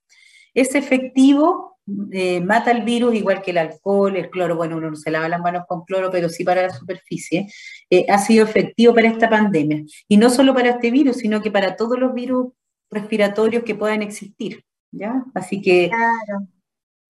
Es 0.52 0.74
efectivo, 0.74 1.78
eh, 2.10 2.40
mata 2.40 2.72
el 2.72 2.82
virus 2.82 3.14
igual 3.14 3.42
que 3.42 3.52
el 3.52 3.58
alcohol, 3.58 4.16
el 4.16 4.28
cloro, 4.28 4.56
bueno, 4.56 4.76
uno 4.76 4.90
no 4.90 4.96
se 4.96 5.12
lava 5.12 5.28
las 5.28 5.40
manos 5.40 5.66
con 5.68 5.84
cloro, 5.84 6.10
pero 6.10 6.28
sí 6.28 6.42
para 6.42 6.62
la 6.62 6.70
superficie. 6.70 7.46
Eh, 7.88 8.06
ha 8.08 8.18
sido 8.18 8.44
efectivo 8.44 8.92
para 8.92 9.06
esta 9.06 9.30
pandemia. 9.30 9.84
Y 10.08 10.16
no 10.16 10.30
solo 10.30 10.52
para 10.52 10.70
este 10.70 10.90
virus, 10.90 11.18
sino 11.18 11.40
que 11.40 11.52
para 11.52 11.76
todos 11.76 11.96
los 11.96 12.12
virus 12.12 12.52
respiratorios 12.90 13.62
que 13.62 13.76
puedan 13.76 14.02
existir, 14.02 14.64
¿ya? 14.90 15.24
Así 15.32 15.62
que, 15.62 15.92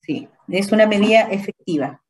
sí, 0.02 0.28
es 0.48 0.72
una 0.72 0.86
medida 0.86 1.22
efectiva. 1.30 2.02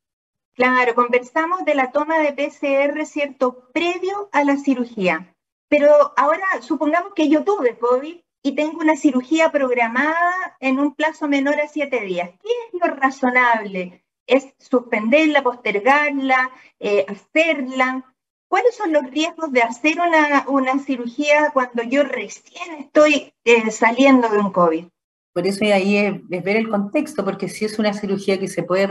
Claro, 0.53 0.95
conversamos 0.95 1.63
de 1.63 1.75
la 1.75 1.91
toma 1.91 2.19
de 2.19 2.33
PCR, 2.33 3.05
¿cierto?, 3.05 3.69
previo 3.73 4.29
a 4.33 4.43
la 4.43 4.57
cirugía. 4.57 5.33
Pero 5.69 6.13
ahora 6.17 6.45
supongamos 6.61 7.13
que 7.13 7.29
yo 7.29 7.45
tuve 7.45 7.77
COVID 7.77 8.17
y 8.43 8.55
tengo 8.55 8.79
una 8.79 8.97
cirugía 8.97 9.51
programada 9.51 10.57
en 10.59 10.79
un 10.79 10.93
plazo 10.93 11.29
menor 11.29 11.59
a 11.61 11.69
siete 11.69 12.01
días. 12.01 12.31
¿Qué 12.41 12.49
es 12.49 12.81
lo 12.81 12.93
razonable? 12.95 14.03
¿Es 14.27 14.53
suspenderla, 14.57 15.41
postergarla, 15.41 16.51
eh, 16.79 17.05
hacerla? 17.07 18.13
¿Cuáles 18.49 18.75
son 18.75 18.91
los 18.91 19.09
riesgos 19.09 19.53
de 19.53 19.61
hacer 19.61 19.97
una, 20.01 20.79
cirugía 20.79 21.51
cuando 21.53 21.83
yo 21.83 22.03
recién 22.03 22.73
estoy 22.75 23.33
eh, 23.45 23.71
saliendo 23.71 24.27
de 24.27 24.39
un 24.39 24.51
COVID? 24.51 24.87
Por 25.33 25.47
eso 25.47 25.63
ahí 25.63 25.95
es, 25.95 26.13
ver 26.27 26.57
el 26.57 26.69
contexto, 26.69 27.23
porque 27.23 27.47
si 27.47 27.63
es 27.63 27.79
una 27.79 27.93
cirugía 27.93 28.37
que 28.37 28.49
se 28.49 28.63
puede 28.63 28.87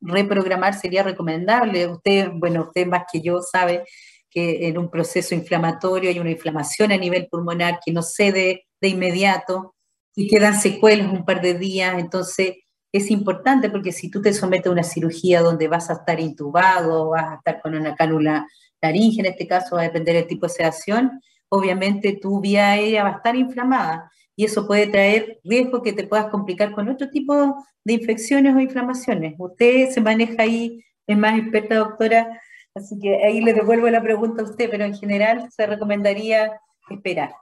reprogramar, 0.00 0.74
sería 0.74 1.02
recomendable. 1.02 1.88
Usted, 1.88 2.30
bueno, 2.34 2.62
usted 2.68 2.86
más 2.86 3.04
que 3.12 3.20
yo 3.20 3.40
sabe 3.42 3.84
que 4.30 4.68
en 4.68 4.78
un 4.78 4.88
proceso 4.90 5.34
inflamatorio 5.34 6.10
hay 6.10 6.20
una 6.20 6.30
inflamación 6.30 6.92
a 6.92 6.96
nivel 6.96 7.26
pulmonar 7.28 7.80
que 7.84 7.92
no 7.92 8.02
cede 8.02 8.66
de 8.80 8.88
inmediato 8.88 9.74
y 10.14 10.28
quedan 10.28 10.60
secuelas 10.60 11.12
un 11.12 11.24
par 11.24 11.40
de 11.40 11.54
días. 11.54 11.98
Entonces, 11.98 12.54
es 12.92 13.10
importante 13.10 13.68
porque 13.68 13.92
si 13.92 14.10
tú 14.10 14.22
te 14.22 14.32
sometes 14.32 14.68
a 14.68 14.70
una 14.70 14.84
cirugía 14.84 15.40
donde 15.40 15.66
vas 15.66 15.90
a 15.90 15.94
estar 15.94 16.20
intubado, 16.20 17.10
vas 17.10 17.32
a 17.32 17.34
estar 17.36 17.60
con 17.60 17.74
una 17.74 17.96
cánula 17.96 18.46
laringe, 18.80 19.20
en 19.20 19.26
este 19.26 19.48
caso 19.48 19.74
va 19.74 19.82
a 19.82 19.84
depender 19.84 20.14
del 20.14 20.28
tipo 20.28 20.46
de 20.46 20.52
sedación, 20.52 21.20
obviamente 21.48 22.18
tu 22.20 22.40
vía 22.40 22.70
aérea 22.70 23.02
va 23.02 23.10
a 23.10 23.16
estar 23.16 23.34
inflamada 23.34 24.10
y 24.38 24.44
eso 24.44 24.68
puede 24.68 24.86
traer 24.86 25.40
riesgo 25.42 25.82
que 25.82 25.92
te 25.92 26.06
puedas 26.06 26.26
complicar 26.26 26.70
con 26.70 26.88
otro 26.88 27.10
tipo 27.10 27.56
de 27.82 27.92
infecciones 27.92 28.54
o 28.54 28.60
inflamaciones. 28.60 29.34
Usted 29.36 29.90
se 29.90 30.00
maneja 30.00 30.44
ahí, 30.44 30.80
es 31.08 31.18
más 31.18 31.36
experta, 31.36 31.74
doctora, 31.74 32.40
así 32.72 32.96
que 33.00 33.16
ahí 33.24 33.40
le 33.40 33.52
devuelvo 33.52 33.90
la 33.90 34.00
pregunta 34.00 34.42
a 34.42 34.44
usted, 34.44 34.70
pero 34.70 34.84
en 34.84 34.94
general 34.94 35.48
se 35.50 35.66
recomendaría 35.66 36.52
esperar. 36.88 37.34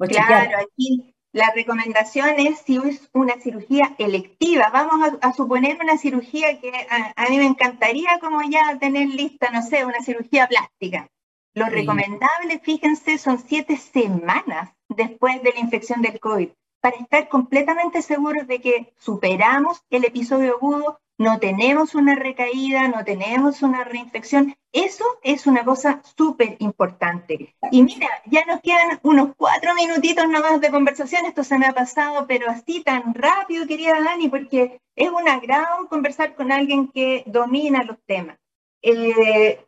Claro, 0.00 0.58
aquí 0.58 1.14
la 1.30 1.52
recomendación 1.54 2.30
es 2.36 2.58
si 2.66 2.76
es 2.76 3.08
una 3.12 3.40
cirugía 3.40 3.94
electiva. 3.98 4.68
Vamos 4.72 5.12
a, 5.20 5.32
suponer 5.34 5.78
una 5.80 5.96
cirugía 5.96 6.60
que 6.60 6.72
a, 7.14 7.28
mí 7.28 7.38
me 7.38 7.46
encantaría 7.46 8.18
como 8.20 8.42
ya 8.50 8.80
tener 8.80 9.06
lista, 9.06 9.48
no 9.52 9.62
sé, 9.62 9.84
una 9.84 10.02
cirugía 10.02 10.48
plástica. 10.48 11.08
Lo 11.54 11.66
recomendable, 11.66 12.60
fíjense, 12.62 13.18
son 13.18 13.38
siete 13.38 13.76
semanas 13.76 14.70
después 14.88 15.42
de 15.42 15.52
la 15.52 15.60
infección 15.60 16.02
del 16.02 16.18
COVID 16.18 16.48
para 16.82 16.96
estar 16.96 17.28
completamente 17.28 18.02
seguros 18.02 18.46
de 18.48 18.60
que 18.60 18.92
superamos 18.98 19.82
el 19.88 20.04
episodio 20.04 20.56
agudo, 20.56 20.98
no 21.16 21.38
tenemos 21.38 21.94
una 21.94 22.16
recaída, 22.16 22.88
no 22.88 23.04
tenemos 23.04 23.62
una 23.62 23.84
reinfección. 23.84 24.56
Eso 24.72 25.04
es 25.22 25.46
una 25.46 25.64
cosa 25.64 26.02
súper 26.16 26.56
importante. 26.58 27.54
Y 27.70 27.84
mira, 27.84 28.08
ya 28.26 28.44
nos 28.46 28.60
quedan 28.62 28.98
unos 29.04 29.30
cuatro 29.36 29.72
minutitos 29.76 30.28
nomás 30.28 30.60
de 30.60 30.72
conversación. 30.72 31.24
Esto 31.24 31.44
se 31.44 31.56
me 31.56 31.66
ha 31.66 31.72
pasado, 31.72 32.26
pero 32.26 32.50
así 32.50 32.82
tan 32.82 33.14
rápido, 33.14 33.68
querida 33.68 34.02
Dani, 34.02 34.28
porque 34.28 34.80
es 34.96 35.08
un 35.08 35.28
agrado 35.28 35.88
conversar 35.88 36.34
con 36.34 36.50
alguien 36.50 36.88
que 36.88 37.22
domina 37.26 37.84
los 37.84 37.98
temas. 38.06 38.38
Eh, 38.82 39.64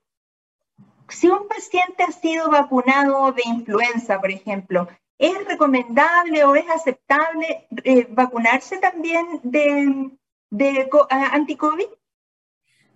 si 1.08 1.28
un 1.28 1.48
paciente 1.48 2.02
ha 2.02 2.12
sido 2.12 2.50
vacunado 2.50 3.32
de 3.32 3.42
influenza, 3.46 4.20
por 4.20 4.30
ejemplo, 4.30 4.88
¿es 5.18 5.44
recomendable 5.46 6.44
o 6.44 6.54
es 6.54 6.68
aceptable 6.70 7.66
eh, 7.84 8.06
vacunarse 8.10 8.78
también 8.78 9.40
de, 9.42 10.10
de 10.50 10.90
anti-COVID? 11.10 11.86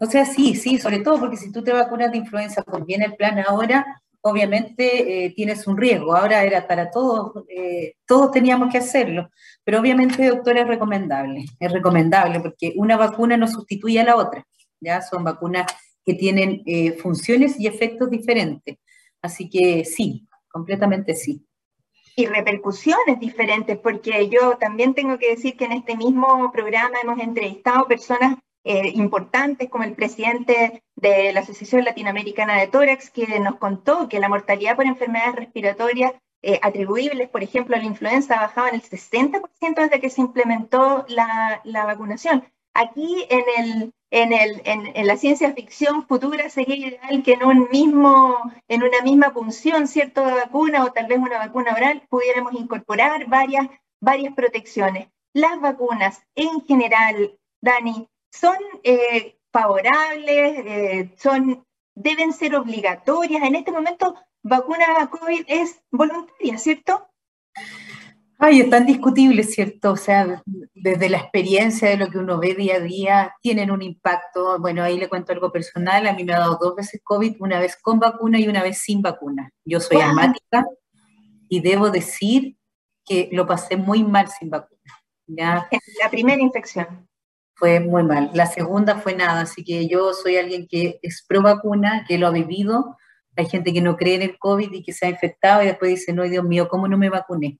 O 0.01 0.07
sea, 0.07 0.25
sí, 0.25 0.55
sí, 0.55 0.79
sobre 0.79 1.01
todo 1.01 1.19
porque 1.19 1.37
si 1.37 1.51
tú 1.51 1.63
te 1.63 1.73
vacunas 1.73 2.13
de 2.13 2.19
influenza, 2.19 2.63
pues 2.63 2.85
viene 2.85 3.07
el 3.07 3.17
plan 3.17 3.39
ahora, 3.41 4.01
obviamente 4.21 5.25
eh, 5.25 5.31
tienes 5.35 5.67
un 5.67 5.77
riesgo. 5.77 6.15
Ahora 6.15 6.45
era 6.45 6.67
para 6.67 6.91
todos, 6.91 7.45
eh, 7.49 7.95
todos 8.07 8.31
teníamos 8.31 8.71
que 8.71 8.79
hacerlo. 8.79 9.31
Pero 9.65 9.81
obviamente, 9.81 10.29
doctora, 10.29 10.63
es 10.63 10.69
recomendable. 10.69 11.45
Es 11.59 11.73
recomendable 11.73 12.41
porque 12.41 12.73
una 12.77 12.97
vacuna 12.97 13.37
no 13.37 13.49
sustituye 13.49 14.01
a 14.01 14.05
la 14.05 14.17
otra. 14.17 14.47
Ya 14.81 15.03
son 15.03 15.25
vacunas 15.25 15.67
que 16.09 16.15
tienen 16.15 16.63
eh, 16.65 16.93
funciones 16.93 17.61
y 17.61 17.67
efectos 17.67 18.09
diferentes. 18.09 18.79
Así 19.21 19.51
que 19.51 19.85
sí, 19.85 20.27
completamente 20.51 21.15
sí. 21.15 21.47
Y 22.17 22.25
repercusiones 22.25 23.21
diferentes, 23.21 23.77
porque 23.77 24.31
yo 24.31 24.57
también 24.57 24.95
tengo 24.95 25.19
que 25.19 25.29
decir 25.29 25.55
que 25.59 25.67
en 25.67 25.73
este 25.73 25.99
mismo 25.99 26.51
programa 26.51 26.97
hemos 27.03 27.21
entrevistado 27.21 27.87
personas 27.87 28.39
eh, 28.65 28.91
importantes 28.95 29.69
como 29.69 29.85
el 29.85 29.93
presidente 29.93 30.83
de 30.97 31.31
la 31.35 31.41
Asociación 31.41 31.85
Latinoamericana 31.85 32.59
de 32.59 32.69
Tórax, 32.69 33.11
que 33.11 33.39
nos 33.39 33.57
contó 33.57 34.09
que 34.09 34.19
la 34.19 34.31
mortalidad 34.31 34.77
por 34.77 34.87
enfermedades 34.87 35.37
respiratorias 35.37 36.15
eh, 36.41 36.59
atribuibles, 36.63 37.29
por 37.29 37.43
ejemplo, 37.43 37.77
a 37.77 37.81
la 37.81 37.85
influenza, 37.85 38.41
bajaba 38.41 38.71
en 38.71 38.77
el 38.77 38.83
60% 38.83 39.43
desde 39.75 40.01
que 40.01 40.09
se 40.09 40.23
implementó 40.23 41.05
la, 41.09 41.61
la 41.65 41.85
vacunación. 41.85 42.45
Aquí 42.81 43.27
en, 43.29 43.45
el, 43.59 43.93
en, 44.13 44.33
el, 44.33 44.63
en, 44.65 45.05
la 45.09 45.17
ciencia 45.17 45.53
ficción 45.53 46.07
futura 46.07 46.49
sería 46.49 46.77
ideal 46.77 47.25
que 47.25 47.33
en, 47.33 47.43
un 47.43 47.69
mismo, 47.73 48.39
en 48.69 48.85
una 48.85 49.01
misma 49.03 49.33
punción, 49.33 49.89
¿cierto?, 49.89 50.25
de 50.25 50.35
vacuna 50.35 50.85
o 50.85 50.93
tal 50.93 51.09
vez 51.09 51.19
una 51.19 51.39
vacuna 51.39 51.75
oral, 51.75 52.07
pudiéramos 52.09 52.55
incorporar 52.55 53.27
varias, 53.27 53.67
varias 54.01 54.33
protecciones. 54.35 55.09
Las 55.33 55.61
vacunas 55.61 56.23
en 56.37 56.65
general, 56.67 57.37
Dani, 57.61 58.09
son 58.31 58.57
eh, 58.85 59.37
favorables, 59.53 60.59
eh, 60.65 61.13
son, 61.17 61.67
deben 61.97 62.33
ser 62.33 62.55
obligatorias. 62.55 63.43
En 63.43 63.57
este 63.57 63.73
momento, 63.73 64.15
vacuna 64.45 65.11
COVID 65.11 65.47
es 65.49 65.83
voluntaria, 65.91 66.59
¿cierto? 66.59 67.09
Ay, 68.41 68.61
es 68.61 68.71
tan 68.71 68.87
discutible, 68.87 69.43
¿cierto? 69.43 69.93
O 69.93 69.97
sea, 69.97 70.43
desde 70.73 71.09
la 71.09 71.19
experiencia 71.19 71.89
de 71.89 71.97
lo 71.97 72.09
que 72.09 72.19
uno 72.19 72.39
ve 72.39 72.55
día 72.55 72.77
a 72.77 72.81
día, 72.81 73.35
tienen 73.43 73.73
un 73.73 73.83
impacto. 73.83 74.61
Bueno, 74.61 74.85
ahí 74.85 74.97
le 74.97 75.09
cuento 75.09 75.33
algo 75.33 75.51
personal. 75.51 76.07
A 76.07 76.13
mí 76.13 76.23
me 76.23 76.35
ha 76.35 76.39
dado 76.39 76.57
dos 76.61 76.77
veces 76.77 77.01
COVID, 77.03 77.37
una 77.41 77.59
vez 77.59 77.77
con 77.83 77.99
vacuna 77.99 78.39
y 78.39 78.47
una 78.47 78.63
vez 78.63 78.79
sin 78.79 79.03
vacuna. 79.03 79.51
Yo 79.65 79.81
soy 79.81 80.01
asmática 80.01 80.65
y 81.49 81.61
debo 81.61 81.91
decir 81.91 82.57
que 83.05 83.29
lo 83.33 83.45
pasé 83.45 83.77
muy 83.77 84.05
mal 84.05 84.29
sin 84.29 84.51
vacuna. 84.51 84.95
¿ya? 85.27 85.69
La 86.01 86.09
primera 86.09 86.41
infección. 86.41 87.09
Fue 87.55 87.81
muy 87.81 88.05
mal. 88.05 88.31
La 88.35 88.47
segunda 88.47 89.01
fue 89.01 89.17
nada, 89.17 89.41
así 89.41 89.65
que 89.65 89.89
yo 89.89 90.15
soy 90.15 90.37
alguien 90.37 90.69
que 90.69 91.01
es 91.03 91.25
pro 91.27 91.43
vacuna, 91.43 92.05
que 92.07 92.17
lo 92.17 92.29
ha 92.29 92.31
vivido. 92.31 92.97
Hay 93.39 93.47
gente 93.47 93.73
que 93.73 93.81
no 93.81 93.97
cree 93.97 94.17
en 94.17 94.23
el 94.23 94.39
COVID 94.39 94.71
y 94.73 94.83
que 94.83 94.93
se 94.93 95.07
ha 95.07 95.09
infectado 95.09 95.63
y 95.63 95.67
después 95.67 95.91
dice, 95.91 96.13
no, 96.13 96.25
Dios 96.25 96.45
mío, 96.45 96.69
¿cómo 96.69 96.89
no 96.89 96.99
me 96.99 97.09
vacuné? 97.09 97.59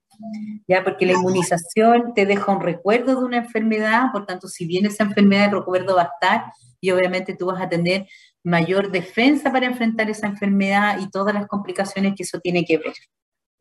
ya 0.67 0.83
porque 0.83 1.05
la 1.05 1.13
inmunización 1.13 2.13
te 2.13 2.25
deja 2.25 2.51
un 2.51 2.61
recuerdo 2.61 3.19
de 3.19 3.25
una 3.25 3.37
enfermedad, 3.37 4.11
por 4.11 4.25
tanto, 4.25 4.47
si 4.47 4.65
viene 4.65 4.89
esa 4.89 5.05
enfermedad, 5.05 5.45
el 5.45 5.59
recuerdo 5.59 5.95
va 5.95 6.03
a 6.03 6.11
estar 6.13 6.53
y 6.81 6.91
obviamente 6.91 7.35
tú 7.35 7.47
vas 7.47 7.61
a 7.61 7.69
tener 7.69 8.07
mayor 8.43 8.91
defensa 8.91 9.51
para 9.51 9.65
enfrentar 9.65 10.09
esa 10.09 10.27
enfermedad 10.27 10.99
y 10.99 11.09
todas 11.09 11.33
las 11.33 11.47
complicaciones 11.47 12.13
que 12.15 12.23
eso 12.23 12.39
tiene 12.39 12.65
que 12.65 12.77
ver. 12.77 12.93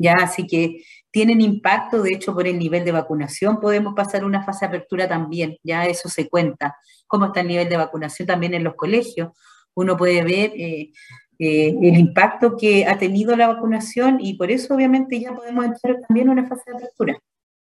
Ya, 0.00 0.14
así 0.20 0.46
que 0.46 0.84
tienen 1.10 1.40
impacto, 1.40 2.02
de 2.02 2.12
hecho, 2.12 2.32
por 2.32 2.46
el 2.46 2.58
nivel 2.58 2.84
de 2.84 2.92
vacunación 2.92 3.58
podemos 3.58 3.94
pasar 3.94 4.24
una 4.24 4.44
fase 4.44 4.60
de 4.60 4.68
apertura 4.68 5.08
también, 5.08 5.56
ya 5.64 5.86
eso 5.86 6.08
se 6.08 6.28
cuenta. 6.28 6.76
¿Cómo 7.06 7.26
está 7.26 7.40
el 7.40 7.48
nivel 7.48 7.68
de 7.68 7.76
vacunación 7.76 8.26
también 8.26 8.54
en 8.54 8.64
los 8.64 8.74
colegios? 8.74 9.30
Uno 9.74 9.96
puede 9.96 10.22
ver 10.22 10.52
eh, 10.56 10.92
eh, 11.38 11.76
el 11.80 11.96
impacto 11.98 12.56
que 12.56 12.86
ha 12.86 12.98
tenido 12.98 13.36
la 13.36 13.48
vacunación 13.48 14.18
y 14.20 14.34
por 14.34 14.50
eso 14.50 14.74
obviamente 14.74 15.20
ya 15.20 15.32
podemos 15.32 15.64
entrar 15.64 16.00
también 16.00 16.26
en 16.26 16.38
una 16.38 16.48
fase 16.48 16.70
de 16.70 16.76
apertura. 16.76 17.18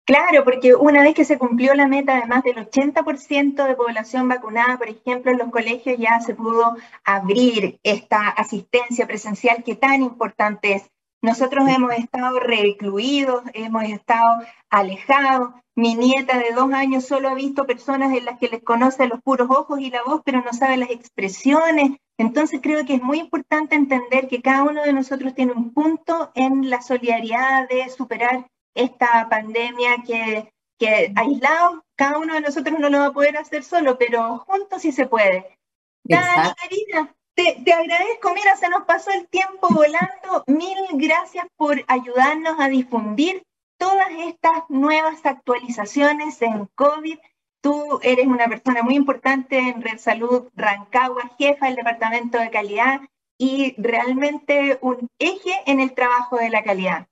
Claro, 0.05 0.43
porque 0.43 0.75
una 0.75 1.01
vez 1.01 1.15
que 1.15 1.23
se 1.23 1.37
cumplió 1.37 1.73
la 1.75 1.87
meta 1.87 2.19
de 2.19 2.25
más 2.25 2.43
del 2.43 2.57
80% 2.57 3.65
de 3.65 3.75
población 3.75 4.27
vacunada, 4.27 4.77
por 4.77 4.89
ejemplo, 4.89 5.31
en 5.31 5.37
los 5.37 5.49
colegios 5.49 5.97
ya 5.97 6.19
se 6.19 6.35
pudo 6.35 6.75
abrir 7.05 7.79
esta 7.83 8.27
asistencia 8.27 9.07
presencial 9.07 9.63
que 9.63 9.75
tan 9.75 10.01
importante 10.01 10.73
es. 10.73 10.89
Nosotros 11.21 11.69
hemos 11.69 11.93
estado 11.93 12.37
recluidos, 12.41 13.43
hemos 13.53 13.85
estado 13.85 14.43
alejados. 14.69 15.51
Mi 15.73 15.95
nieta 15.95 16.37
de 16.37 16.51
dos 16.51 16.73
años 16.73 17.05
solo 17.05 17.29
ha 17.29 17.33
visto 17.33 17.65
personas 17.65 18.13
en 18.13 18.25
las 18.25 18.37
que 18.37 18.49
les 18.49 18.61
conoce 18.61 19.07
los 19.07 19.21
puros 19.21 19.49
ojos 19.49 19.79
y 19.79 19.89
la 19.89 20.03
voz, 20.03 20.21
pero 20.25 20.41
no 20.41 20.51
sabe 20.51 20.75
las 20.75 20.89
expresiones, 20.89 21.91
entonces 22.17 22.59
creo 22.61 22.85
que 22.85 22.95
es 22.95 23.01
muy 23.01 23.19
importante 23.19 23.75
entender 23.75 24.27
que 24.27 24.41
cada 24.41 24.63
uno 24.63 24.83
de 24.83 24.93
nosotros 24.93 25.33
tiene 25.33 25.53
un 25.53 25.73
punto 25.73 26.31
en 26.35 26.69
la 26.69 26.81
solidaridad 26.81 27.67
de 27.67 27.89
superar 27.89 28.47
esta 28.75 29.27
pandemia 29.29 30.03
que, 30.05 30.51
que 30.77 31.11
aislados, 31.15 31.81
cada 31.95 32.17
uno 32.17 32.35
de 32.35 32.41
nosotros 32.41 32.79
no 32.79 32.89
lo 32.89 32.99
va 32.99 33.05
a 33.07 33.13
poder 33.13 33.37
hacer 33.37 33.63
solo, 33.63 33.97
pero 33.97 34.39
juntos 34.39 34.81
sí 34.81 34.91
se 34.91 35.07
puede. 35.07 35.57
Dani, 36.03 36.53
querida, 36.61 37.15
te, 37.35 37.61
te, 37.63 37.73
agradezco, 37.73 38.33
mira, 38.33 38.55
se 38.57 38.69
nos 38.69 38.83
pasó 38.83 39.11
el 39.11 39.27
tiempo 39.29 39.69
volando. 39.69 40.43
Mil 40.47 40.77
gracias 40.93 41.45
por 41.55 41.83
ayudarnos 41.87 42.59
a 42.59 42.67
difundir 42.67 43.43
todas 43.77 44.09
estas 44.19 44.63
nuevas 44.69 45.25
actualizaciones 45.25 46.41
en 46.41 46.67
COVID. 46.75 47.17
Tú 47.63 48.01
eres 48.03 48.27
una 48.27 48.49
persona 48.49 48.83
muy 48.83 48.95
importante 48.95 49.57
en 49.57 49.81
Red 49.81 49.97
Salud 49.97 50.49
Rancagua, 50.53 51.31
jefa 51.39 51.67
del 51.67 51.77
Departamento 51.77 52.37
de 52.37 52.51
Calidad 52.51 52.99
y 53.37 53.73
realmente 53.77 54.79
un 54.81 55.07
eje 55.17 55.53
en 55.65 55.79
el 55.79 55.93
trabajo 55.93 56.35
de 56.35 56.49
la 56.49 56.61
calidad. 56.61 57.07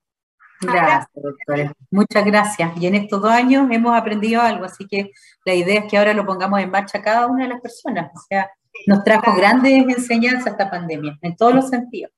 Gracias, 0.60 1.08
doctora. 1.14 1.72
Muchas 1.90 2.24
gracias. 2.26 2.70
Y 2.76 2.86
en 2.86 2.96
estos 2.96 3.22
dos 3.22 3.30
años 3.30 3.66
hemos 3.70 3.96
aprendido 3.96 4.42
algo, 4.42 4.66
así 4.66 4.86
que 4.86 5.12
la 5.46 5.54
idea 5.54 5.80
es 5.80 5.90
que 5.90 5.96
ahora 5.96 6.12
lo 6.12 6.26
pongamos 6.26 6.60
en 6.60 6.70
marcha 6.70 7.00
cada 7.00 7.28
una 7.28 7.44
de 7.44 7.54
las 7.54 7.62
personas. 7.62 8.10
O 8.14 8.20
sea, 8.28 8.50
nos 8.86 9.02
trajo 9.04 9.34
grandes 9.34 9.72
enseñanzas 9.72 10.48
esta 10.48 10.70
pandemia, 10.70 11.18
en 11.22 11.34
todos 11.34 11.54
los 11.54 11.70
sentidos. 11.70 12.12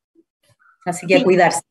Así 0.85 1.07
que 1.07 1.18
a 1.18 1.22
cuidarse. 1.22 1.62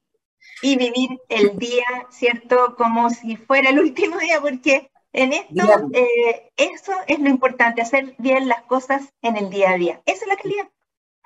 Y 0.61 0.77
vivir 0.77 1.09
el 1.27 1.59
día, 1.59 1.83
¿cierto? 2.09 2.77
Como 2.77 3.09
si 3.09 3.35
fuera 3.35 3.69
el 3.69 3.79
último 3.79 4.17
día, 4.17 4.39
porque 4.39 4.92
en 5.13 5.33
esto, 5.33 5.89
eh, 5.93 6.51
eso 6.57 6.93
es 7.07 7.19
lo 7.19 7.29
importante, 7.29 7.81
hacer 7.81 8.15
bien 8.17 8.47
las 8.47 8.63
cosas 8.63 9.13
en 9.21 9.37
el 9.37 9.49
día 9.49 9.71
a 9.71 9.77
día. 9.77 10.01
Esa 10.05 10.25
es 10.25 10.27
la 10.27 10.35
calidad. 10.35 10.69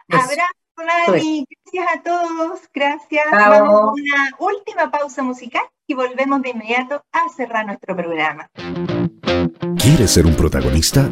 Abrazo 0.09 0.53
gracias 0.77 1.88
a 1.95 2.03
todos, 2.03 2.59
gracias. 2.73 3.25
Vamos 3.31 3.69
a 3.69 3.91
una 3.91 4.31
última 4.39 4.89
pausa 4.91 5.23
musical 5.23 5.63
y 5.88 5.93
volvemos 5.93 6.41
de 6.41 6.49
inmediato 6.49 7.01
a 7.11 7.29
cerrar 7.35 7.65
nuestro 7.65 7.95
programa. 7.95 8.49
¿Quieres 9.77 10.11
ser 10.11 10.25
un 10.25 10.35
protagonista? 10.35 11.09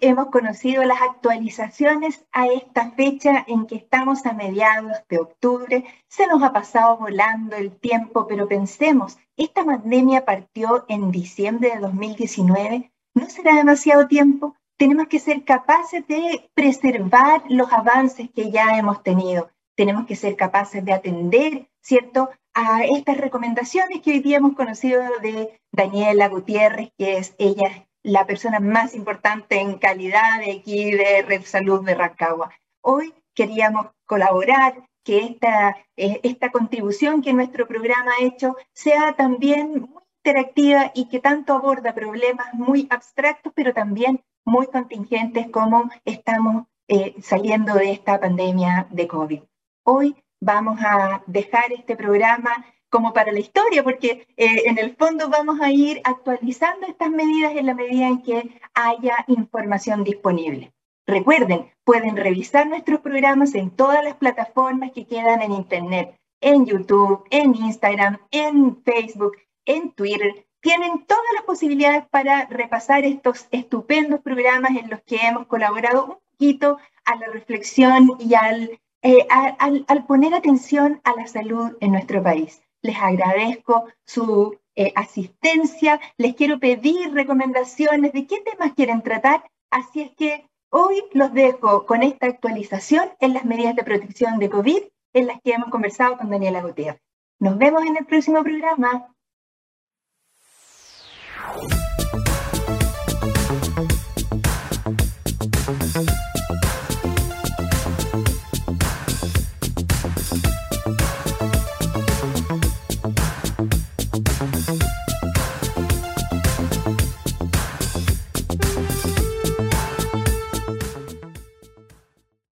hemos 0.00 0.26
conocido 0.26 0.84
las 0.84 1.00
actualizaciones 1.02 2.24
a 2.32 2.46
esta 2.46 2.92
fecha 2.92 3.44
en 3.48 3.66
que 3.66 3.76
estamos 3.76 4.24
a 4.26 4.32
mediados 4.32 4.96
de 5.08 5.18
octubre. 5.18 5.84
Se 6.08 6.26
nos 6.26 6.42
ha 6.42 6.52
pasado 6.52 6.96
volando 6.98 7.56
el 7.56 7.72
tiempo, 7.72 8.26
pero 8.26 8.46
pensemos, 8.48 9.18
esta 9.36 9.64
pandemia 9.64 10.24
partió 10.24 10.84
en 10.88 11.10
diciembre 11.10 11.70
de 11.70 11.80
2019. 11.80 12.92
¿No 13.14 13.26
será 13.28 13.56
demasiado 13.56 14.06
tiempo? 14.06 14.54
Tenemos 14.78 15.08
que 15.08 15.18
ser 15.18 15.44
capaces 15.44 16.06
de 16.06 16.50
preservar 16.54 17.42
los 17.48 17.72
avances 17.72 18.30
que 18.30 18.50
ya 18.50 18.76
hemos 18.78 19.02
tenido. 19.02 19.50
Tenemos 19.74 20.06
que 20.06 20.16
ser 20.16 20.36
capaces 20.36 20.84
de 20.84 20.92
atender, 20.92 21.68
¿cierto?, 21.80 22.30
a 22.54 22.84
estas 22.84 23.18
recomendaciones 23.18 24.00
que 24.00 24.12
hoy 24.12 24.20
día 24.20 24.38
hemos 24.38 24.54
conocido 24.54 25.02
de 25.20 25.60
Daniela 25.72 26.28
Gutiérrez, 26.28 26.90
que 26.96 27.18
es 27.18 27.34
ella 27.38 27.86
la 28.06 28.24
persona 28.24 28.60
más 28.60 28.94
importante 28.94 29.60
en 29.60 29.78
calidad 29.78 30.38
de 30.38 30.52
aquí 30.52 30.92
de 30.92 31.22
Red 31.22 31.42
Salud 31.42 31.84
de 31.84 31.96
Rancagua. 31.96 32.52
Hoy 32.80 33.12
queríamos 33.34 33.88
colaborar, 34.06 34.74
que 35.02 35.18
esta, 35.18 35.76
eh, 35.96 36.20
esta 36.22 36.50
contribución 36.50 37.20
que 37.20 37.32
nuestro 37.32 37.66
programa 37.66 38.12
ha 38.12 38.24
hecho 38.24 38.56
sea 38.72 39.14
también 39.14 39.80
muy 39.80 40.02
interactiva 40.24 40.92
y 40.94 41.08
que 41.08 41.20
tanto 41.20 41.54
aborda 41.54 41.94
problemas 41.94 42.54
muy 42.54 42.86
abstractos, 42.90 43.52
pero 43.54 43.72
también 43.72 44.22
muy 44.44 44.66
contingentes 44.66 45.48
como 45.50 45.90
estamos 46.04 46.66
eh, 46.88 47.14
saliendo 47.22 47.74
de 47.74 47.90
esta 47.90 48.20
pandemia 48.20 48.86
de 48.90 49.08
COVID. 49.08 49.42
Hoy 49.84 50.16
vamos 50.40 50.78
a 50.80 51.22
dejar 51.26 51.72
este 51.72 51.96
programa 51.96 52.64
como 52.96 53.12
para 53.12 53.30
la 53.30 53.40
historia, 53.40 53.84
porque 53.84 54.26
eh, 54.38 54.62
en 54.64 54.78
el 54.78 54.96
fondo 54.96 55.28
vamos 55.28 55.60
a 55.60 55.70
ir 55.70 56.00
actualizando 56.02 56.86
estas 56.86 57.10
medidas 57.10 57.54
en 57.54 57.66
la 57.66 57.74
medida 57.74 58.08
en 58.08 58.22
que 58.22 58.58
haya 58.72 59.22
información 59.26 60.02
disponible. 60.02 60.72
Recuerden, 61.06 61.70
pueden 61.84 62.16
revisar 62.16 62.66
nuestros 62.66 63.00
programas 63.00 63.54
en 63.54 63.68
todas 63.68 64.02
las 64.02 64.14
plataformas 64.14 64.92
que 64.92 65.06
quedan 65.06 65.42
en 65.42 65.52
Internet, 65.52 66.18
en 66.40 66.64
YouTube, 66.64 67.22
en 67.28 67.54
Instagram, 67.54 68.16
en 68.30 68.82
Facebook, 68.82 69.36
en 69.66 69.92
Twitter. 69.92 70.46
Tienen 70.62 71.04
todas 71.04 71.34
las 71.34 71.44
posibilidades 71.44 72.06
para 72.08 72.46
repasar 72.46 73.04
estos 73.04 73.46
estupendos 73.50 74.20
programas 74.22 74.70
en 74.70 74.88
los 74.88 75.02
que 75.02 75.18
hemos 75.18 75.46
colaborado 75.48 76.06
un 76.06 76.16
poquito 76.30 76.78
a 77.04 77.16
la 77.16 77.26
reflexión 77.26 78.12
y 78.18 78.32
al, 78.32 78.80
eh, 79.02 79.26
al 79.28 80.06
poner 80.06 80.32
atención 80.32 81.02
a 81.04 81.12
la 81.12 81.26
salud 81.26 81.76
en 81.80 81.92
nuestro 81.92 82.22
país 82.22 82.62
les 82.86 82.96
agradezco 82.96 83.86
su 84.04 84.58
eh, 84.74 84.92
asistencia, 84.94 86.00
les 86.16 86.34
quiero 86.34 86.58
pedir 86.58 87.12
recomendaciones 87.12 88.12
de 88.12 88.26
qué 88.26 88.40
temas 88.40 88.72
quieren 88.74 89.02
tratar, 89.02 89.44
así 89.70 90.02
es 90.02 90.14
que 90.16 90.48
hoy 90.70 91.02
los 91.12 91.32
dejo 91.32 91.86
con 91.86 92.02
esta 92.02 92.26
actualización 92.26 93.10
en 93.20 93.34
las 93.34 93.44
medidas 93.44 93.76
de 93.76 93.84
protección 93.84 94.38
de 94.38 94.50
COVID 94.50 94.82
en 95.14 95.26
las 95.26 95.40
que 95.42 95.52
hemos 95.52 95.70
conversado 95.70 96.16
con 96.18 96.30
Daniela 96.30 96.62
Gutiérrez. 96.62 97.00
Nos 97.38 97.58
vemos 97.58 97.84
en 97.84 97.96
el 97.96 98.06
próximo 98.06 98.42
programa. 98.42 99.08